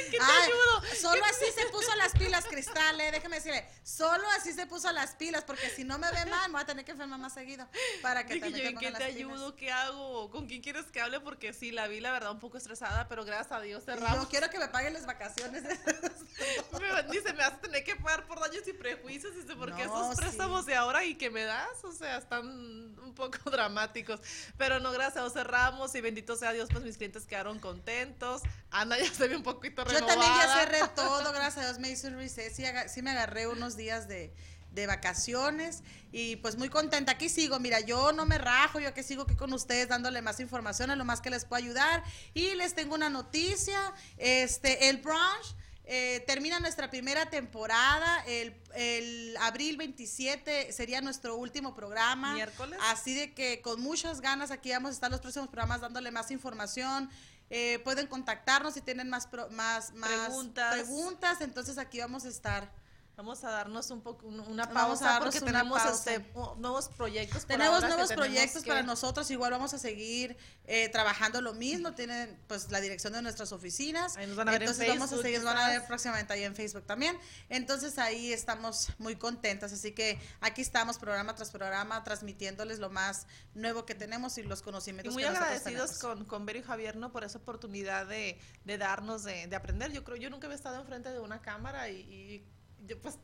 ¿Qué, 0.06 0.12
¿qué 0.12 0.18
te 0.18 0.24
ayudo? 0.24 0.96
Solo 1.00 1.24
así 1.26 1.46
se 1.54 1.65
puso 1.68 1.94
las 1.96 2.13
pilas, 2.13 2.46
Cristal, 2.46 3.00
eh, 3.02 3.12
déjeme 3.12 3.38
decirle, 3.38 3.68
solo 3.84 4.28
así 4.38 4.54
se 4.54 4.65
puso 4.65 4.91
las 4.91 5.15
pilas, 5.15 5.44
porque 5.44 5.70
si 5.70 5.84
no 5.84 5.98
me 5.98 6.10
ve 6.12 6.26
mal, 6.26 6.50
me 6.50 6.54
voy 6.54 6.62
a 6.62 6.65
tener 6.65 6.86
que 6.86 6.91
enfermar 6.91 7.20
más 7.20 7.34
seguido 7.34 7.68
para 8.02 8.26
que 8.26 8.36
Dije 8.36 8.52
yo, 8.52 8.70
¿en 8.70 8.78
qué 8.78 8.91
te 8.91 9.04
ayudo? 9.04 9.56
¿Qué 9.56 9.72
hago? 9.72 10.30
¿Con 10.30 10.48
quién 10.48 10.62
quieres 10.62 10.86
que 10.86 11.02
hable? 11.02 11.20
Porque 11.20 11.54
sí, 11.54 11.72
la 11.72 11.88
vi, 11.88 12.00
la 12.00 12.12
verdad, 12.12 12.32
un 12.32 12.39
poco 12.39 12.58
estresada, 12.58 13.08
pero 13.08 13.26
gracias 13.26 13.52
a 13.52 13.62
Dios 13.62 13.84
cerramos. 13.86 14.24
Yo 14.24 14.30
quiero 14.30 14.50
que 14.50 14.60
me 14.60 14.68
paguen 14.68 14.94
las 14.94 15.06
vacaciones. 15.06 15.63
dice, 17.12 17.34
me 17.34 17.39
vas 17.39 17.54
a 17.54 17.62
tener 17.62 17.84
que 17.84 17.96
pagar 17.96 18.26
por 18.28 18.39
daños 18.39 18.68
y 18.68 18.74
prejuicios, 18.74 19.36
dice, 19.36 19.56
porque 19.56 19.84
esos 19.84 20.15
préstamos 20.15 20.65
de 20.65 20.76
ahora 20.76 21.04
y 21.04 21.15
que 21.15 21.30
me 21.30 21.44
das, 21.44 21.84
o 21.84 21.91
sea, 21.91 22.18
están 22.18 22.46
un 22.48 23.13
poco 23.15 23.38
dramáticos. 23.50 24.20
Pero 24.58 24.80
no, 24.80 24.91
gracias 24.91 25.18
a 25.18 25.22
Dios 25.22 25.34
cerramos 25.34 25.94
y 25.96 26.02
bendito 26.02 26.36
sea 26.36 26.52
Dios, 26.52 26.70
pues 26.72 26.84
mis 26.84 26.98
clientes 26.98 27.26
quedaron 27.26 27.60
contentos. 27.60 28.41
Ana 28.72 28.98
ya 28.98 29.12
se 29.12 29.28
ve 29.28 29.38
un 29.38 29.44
poquito 29.44 29.84
renovada. 29.96 30.16
Yo 30.16 30.22
también 30.22 30.48
ya 30.48 30.60
cerré 30.60 30.88
todo, 30.96 31.32
gracias 31.32 31.58
a 31.58 31.68
Dios 31.70 31.80
me 31.80 31.90
hice 31.90 32.08
un 32.08 32.16
reset, 32.16 32.54
sí, 32.88 33.02
me 33.02 33.12
agarré 33.12 33.48
unos 33.48 33.76
días 33.76 34.08
de, 34.08 34.34
de 34.72 34.88
vacaciones 34.88 35.84
y 36.12 36.36
pues 36.38 36.58
muy 36.58 36.70
contenta. 36.70 37.14
Aquí 37.14 37.30
sigo, 37.30 37.60
mira, 37.60 37.80
yo 37.80 38.12
no 38.12 38.26
me 38.26 38.38
rajo, 38.38 38.80
yo 38.80 38.90
aquí 38.90 39.04
sigo 39.04 39.24
aquí 39.24 39.36
con 39.36 39.52
ustedes 39.54 39.90
dándole 39.90 40.22
más 40.22 40.40
información 40.40 40.92
a 40.92 40.96
lo 40.96 41.06
más 41.06 41.22
que 41.22 41.30
les 41.30 41.46
puedo 41.46 41.64
ayudar 41.64 42.04
y 42.34 42.54
les 42.56 42.76
tengo 42.76 42.96
una 42.96 43.10
noticia, 43.10 43.94
este, 44.18 44.90
el 44.90 44.98
brunch 44.98 45.56
eh, 45.88 46.24
termina 46.26 46.60
nuestra 46.60 46.90
primera 46.90 47.30
temporada, 47.30 48.24
el, 48.26 48.56
el, 48.74 49.38
abril 49.38 49.78
27 49.78 50.72
sería 50.72 51.00
nuestro 51.00 51.36
último 51.36 51.76
programa. 51.76 52.34
Miércoles. 52.34 52.80
Así 52.86 53.14
de 53.14 53.34
que 53.34 53.62
con 53.62 53.80
muchas 53.82 54.20
ganas 54.20 54.50
aquí 54.50 54.72
vamos 54.72 54.90
a 54.90 54.94
estar 54.94 55.12
los 55.12 55.20
próximos 55.20 55.48
programas 55.48 55.82
dándole 55.82 56.10
más 56.10 56.32
información. 56.32 57.10
Eh, 57.58 57.80
pueden 57.86 58.08
contactarnos 58.08 58.74
si 58.74 58.82
tienen 58.82 59.08
más, 59.10 59.30
más, 59.52 59.94
más 59.94 60.12
preguntas. 60.12 60.74
preguntas, 60.74 61.39
entonces 61.39 61.78
aquí 61.78 62.00
vamos 62.00 62.26
a 62.26 62.28
estar. 62.28 62.70
Vamos 63.17 63.43
a 63.45 63.49
darnos 63.49 63.89
un 63.91 64.01
poco 64.01 64.28
una 64.28 64.69
pausa 64.69 65.19
porque 65.21 65.39
tenemos 65.39 65.84
este, 65.86 66.25
nuevos 66.58 66.89
proyectos. 66.89 67.45
Tenemos 67.45 67.82
nuevos 67.82 68.12
proyectos 68.12 68.63
para 68.63 68.84
nosotros. 68.84 69.32
Igual 69.32 69.51
vamos 69.51 69.73
a 69.73 69.80
seguir 69.80 70.36
eh, 70.65 70.89
trabajando 70.89 71.39
lo 71.41 71.54
mismo. 71.54 71.93
Tienen 71.93 72.38
pues 72.47 72.69
la 72.71 72.82
dirección 72.82 73.13
de 73.13 73.21
nuestras 73.21 73.54
oficinas. 73.54 74.17
Ahí 74.17 74.28
nos 74.28 74.36
van 74.36 74.49
a 74.49 74.51
ver 74.51 74.63
Entonces 74.63 74.88
vamos 74.89 75.13
a 75.13 75.21
seguir, 75.21 75.41
van 75.43 75.58
a 75.58 75.67
ver 75.69 75.86
próximamente 75.86 76.34
ahí 76.34 76.43
en 76.43 76.56
Facebook 76.56 76.86
también. 76.86 77.17
Entonces 77.47 77.97
ahí 77.99 78.34
estamos 78.34 78.89
muy 78.97 79.15
contentas. 79.15 79.71
Así 79.71 79.93
que 79.93 80.19
aquí 80.41 80.62
estamos 80.62 80.97
programa 80.97 81.36
tras 81.36 81.51
programa 81.51 82.04
transmitiéndoles 82.04 82.80
lo 82.80 82.89
más 82.89 83.28
nuevo 83.54 83.86
que 83.86 83.95
tenemos 83.95 84.38
y 84.38 84.43
los 84.43 84.62
conocimientos. 84.62 85.13
Y 85.13 85.15
muy 85.15 85.23
agradecidos 85.23 85.99
con, 85.99 86.25
con 86.25 86.45
y 86.54 86.62
Javier 86.62 86.97
¿no? 86.97 87.12
por 87.12 87.23
esa 87.23 87.38
oportunidad 87.38 88.08
de, 88.08 88.39
de 88.65 88.78
darnos 88.78 89.23
de, 89.23 89.47
de, 89.47 89.56
aprender. 89.56 89.91
Yo 89.91 90.04
creo, 90.04 90.17
yo 90.17 90.30
nunca 90.30 90.47
había 90.47 90.56
estado 90.56 90.80
enfrente 90.80 91.12
de 91.12 91.19
una 91.19 91.41
cámara 91.41 91.89
y, 91.89 92.01
y 92.01 92.55
pues 93.02 93.18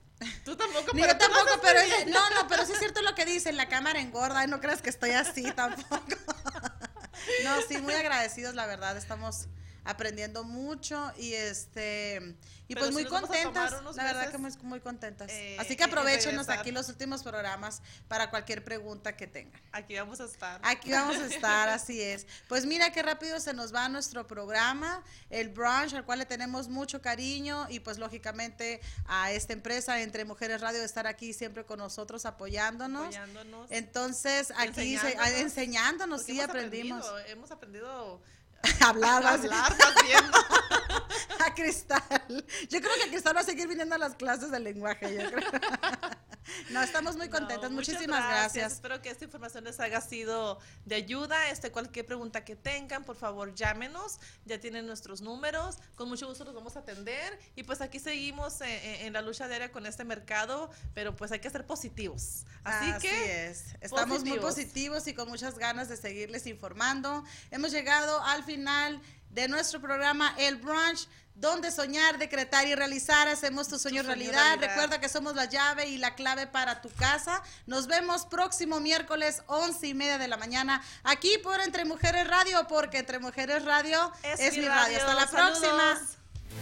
tú 0.46 0.56
tampoco. 0.56 0.92
pero 0.94 1.08
yo 1.08 1.18
tampoco, 1.18 1.60
pero 1.62 1.80
no, 2.08 2.30
no, 2.32 2.48
pero 2.48 2.66
sí 2.66 2.74
es 2.74 2.80
cierto 2.80 3.02
lo 3.02 3.16
que 3.16 3.26
dice, 3.26 3.52
la 3.52 3.68
cámara 3.68 4.00
engorda, 4.00 4.46
no 4.48 4.60
creas 4.62 4.82
que 4.82 4.90
estoy 4.90 5.12
así 5.12 5.52
tampoco. 5.52 6.06
no, 7.44 7.62
sí, 7.68 7.78
muy 7.80 7.94
agradecidos, 7.94 8.56
la 8.56 8.66
verdad, 8.66 8.98
estamos 8.98 9.48
aprendiendo 9.84 10.44
mucho 10.44 11.12
y 11.17 11.34
este 11.34 12.36
y 12.72 12.76
pues 12.76 12.94
muy 12.94 13.04
contentas, 13.04 13.74
la 13.98 14.04
verdad 14.04 14.32
que 14.32 14.38
muy, 14.38 14.52
muy 14.62 14.80
contentas. 14.80 15.30
Eh, 15.30 15.58
Así 15.60 15.76
que 15.76 15.84
aprovechenos 15.84 16.48
aquí 16.48 16.72
los 16.72 16.88
últimos 16.88 17.22
programas 17.22 17.82
para 18.08 18.30
cualquier 18.30 18.63
pregunta 18.63 19.17
que 19.17 19.28
tengan. 19.28 19.62
Aquí 19.74 19.96
vamos 19.96 20.22
a 20.22 20.26
estar. 20.26 20.62
Aquí 20.63 20.89
vamos 20.89 21.17
a 21.17 21.26
estar, 21.26 21.67
así 21.67 22.02
es. 22.02 22.26
Pues 22.48 22.65
mira 22.65 22.94
qué 22.94 23.04
rápido 23.04 23.41
se 23.41 23.54
nos 23.54 23.76
va 23.76 23.89
nuestro 23.89 24.26
programa, 24.26 25.04
el 25.30 25.50
brunch, 25.50 25.94
al 25.96 26.06
cual 26.06 26.20
le 26.20 26.26
tenemos 26.26 26.70
mucho 26.70 27.02
cariño 27.02 27.67
y 27.70 27.82
pues 27.82 27.98
lógicamente 27.98 28.80
a 29.06 29.34
esta 29.34 29.52
empresa 29.52 30.00
Entre 30.02 30.24
Mujeres 30.24 30.62
Radio 30.62 30.80
de 30.80 30.86
estar 30.86 31.08
aquí 31.08 31.34
siempre 31.34 31.65
con 31.65 31.80
nosotros 31.80 32.26
apoyándonos. 32.26 33.08
apoyándonos 33.08 33.70
Entonces 33.70 34.54
aquí 34.56 34.96
enseñándonos, 34.96 35.41
enseñándonos 35.41 36.24
sí 36.24 36.39
aprendimos. 36.39 37.06
hemos 37.28 37.52
aprendido 37.52 38.22
hablar, 38.86 39.26
hablar 39.26 39.74
a 41.45 41.54
Cristal. 41.54 42.45
Yo 42.69 42.82
creo 42.82 42.93
que 43.04 43.10
Cristal 43.10 43.36
va 43.36 43.41
a 43.41 43.45
seguir 43.45 43.67
viniendo 43.67 43.95
a 43.95 43.97
las 43.97 44.15
clases 44.15 44.52
de 44.52 44.60
lenguaje, 44.60 45.13
yo 45.15 45.32
creo. 45.32 45.52
No, 46.71 46.82
estamos 46.82 47.17
muy 47.17 47.30
contentas. 47.30 47.71
Muchísimas 47.71 48.27
gracias. 48.27 48.73
Espero 48.73 49.01
que 49.01 49.10
esta 49.10 49.25
información 49.25 49.63
les 49.63 49.80
haya 49.80 50.01
sido 50.01 50.60
de 50.86 50.95
ayuda. 50.95 51.49
Este, 51.49 51.71
cualquier 51.71 52.06
pregunta 52.06 52.43
que 52.43 52.56
tengan, 52.56 53.04
por 53.04 53.15
favor, 53.15 53.54
llámenos. 53.54 54.19
Ya 54.45 54.60
tienen 54.60 54.86
nuestros 54.86 55.21
números. 55.21 55.77
Con 55.95 56.10
mucho 56.10 56.27
gusto 56.27 56.43
los 56.43 56.54
vamos 56.54 56.75
a 56.75 56.80
atender. 56.80 57.39
Y 57.56 57.63
pues 57.63 57.82
aquí 57.82 57.99
seguimos 57.99 58.62
en, 58.62 59.13
la 59.13 59.21
lucha 59.21 59.47
diaria 59.47 59.71
con 59.71 59.86
este 59.86 60.04
mercado, 60.04 60.69
pero 60.93 61.15
pues 61.15 61.32
hay 61.32 61.39
que 61.39 61.49
ser 61.49 61.65
positivos. 61.65 62.45
Así, 62.63 62.91
que 62.99 63.47
es. 63.47 63.75
Estamos 63.82 64.23
muy 64.23 64.39
positivos 64.39 65.08
y 65.08 65.13
con 65.13 65.30
muchas 65.30 65.58
ganas 65.58 65.89
de 65.89 65.97
seguirles 65.97 66.47
informando. 66.47 67.23
Hemos 67.51 67.71
llegado 67.71 68.21
al 68.23 68.43
final 68.43 69.01
de 69.34 69.48
nuestro 69.48 69.82
programa 69.82 70.34
El 70.38 70.58
Brunch 70.58 71.08
donde 71.41 71.72
soñar, 71.72 72.17
decretar 72.17 72.67
y 72.67 72.76
realizar. 72.76 73.28
Hacemos 73.28 73.67
tu 73.67 73.80
sueño, 73.80 74.04
realidad. 74.04 74.58
Recuerda 74.60 75.02
que 75.02 75.10
somos 75.10 75.36
la 75.36 75.46
llave 75.46 75.88
y 75.88 75.98
la 75.98 76.15
clave 76.15 76.48
para 76.48 76.82
tu 76.82 76.89
casa. 76.91 77.41
Nos 77.65 77.88
vemos 77.88 78.26
próximo 78.26 78.80
miércoles, 78.80 79.41
once 79.48 79.88
y 79.88 79.94
media 79.94 80.17
de 80.17 80.28
la 80.28 80.38
mañana, 80.38 80.82
aquí 81.04 81.38
por 81.44 81.60
Entre 81.60 81.84
Mujeres 81.84 82.28
Radio, 82.28 82.67
porque 82.70 83.00
Entre 83.00 83.20
Mujeres 83.20 83.65
Radio 83.65 84.12
es, 84.24 84.56
mi 84.56 84.65
radio. 84.65 84.98
Hasta 84.98 85.13
la 85.15 85.28
próxima. 85.28 86.00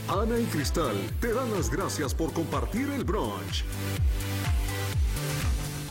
Ana 0.07 0.39
y 0.39 0.45
Cristal 0.45 0.95
te 1.19 1.33
dan 1.33 1.51
las 1.53 1.69
gracias 1.69 2.15
por 2.15 2.33
compartir 2.33 2.89
el 2.89 3.03
brunch. 3.03 3.65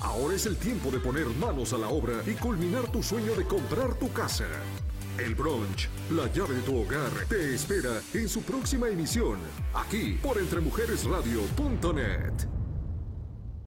Ahora 0.00 0.34
es 0.34 0.46
el 0.46 0.56
tiempo 0.56 0.90
de 0.90 0.98
poner 0.98 1.26
manos 1.26 1.72
a 1.72 1.78
la 1.78 1.88
obra 1.88 2.22
y 2.26 2.34
culminar 2.34 2.90
tu 2.90 3.02
sueño 3.02 3.34
de 3.34 3.44
comprar 3.44 3.94
tu 3.94 4.10
casa. 4.12 4.46
El 5.18 5.34
brunch, 5.34 5.88
la 6.10 6.26
llave 6.32 6.54
de 6.54 6.62
tu 6.62 6.80
hogar, 6.80 7.10
te 7.28 7.54
espera 7.54 8.00
en 8.14 8.28
su 8.28 8.42
próxima 8.42 8.88
emisión, 8.88 9.38
aquí 9.74 10.18
por 10.22 10.38
entremujeresradio.net. 10.38 12.57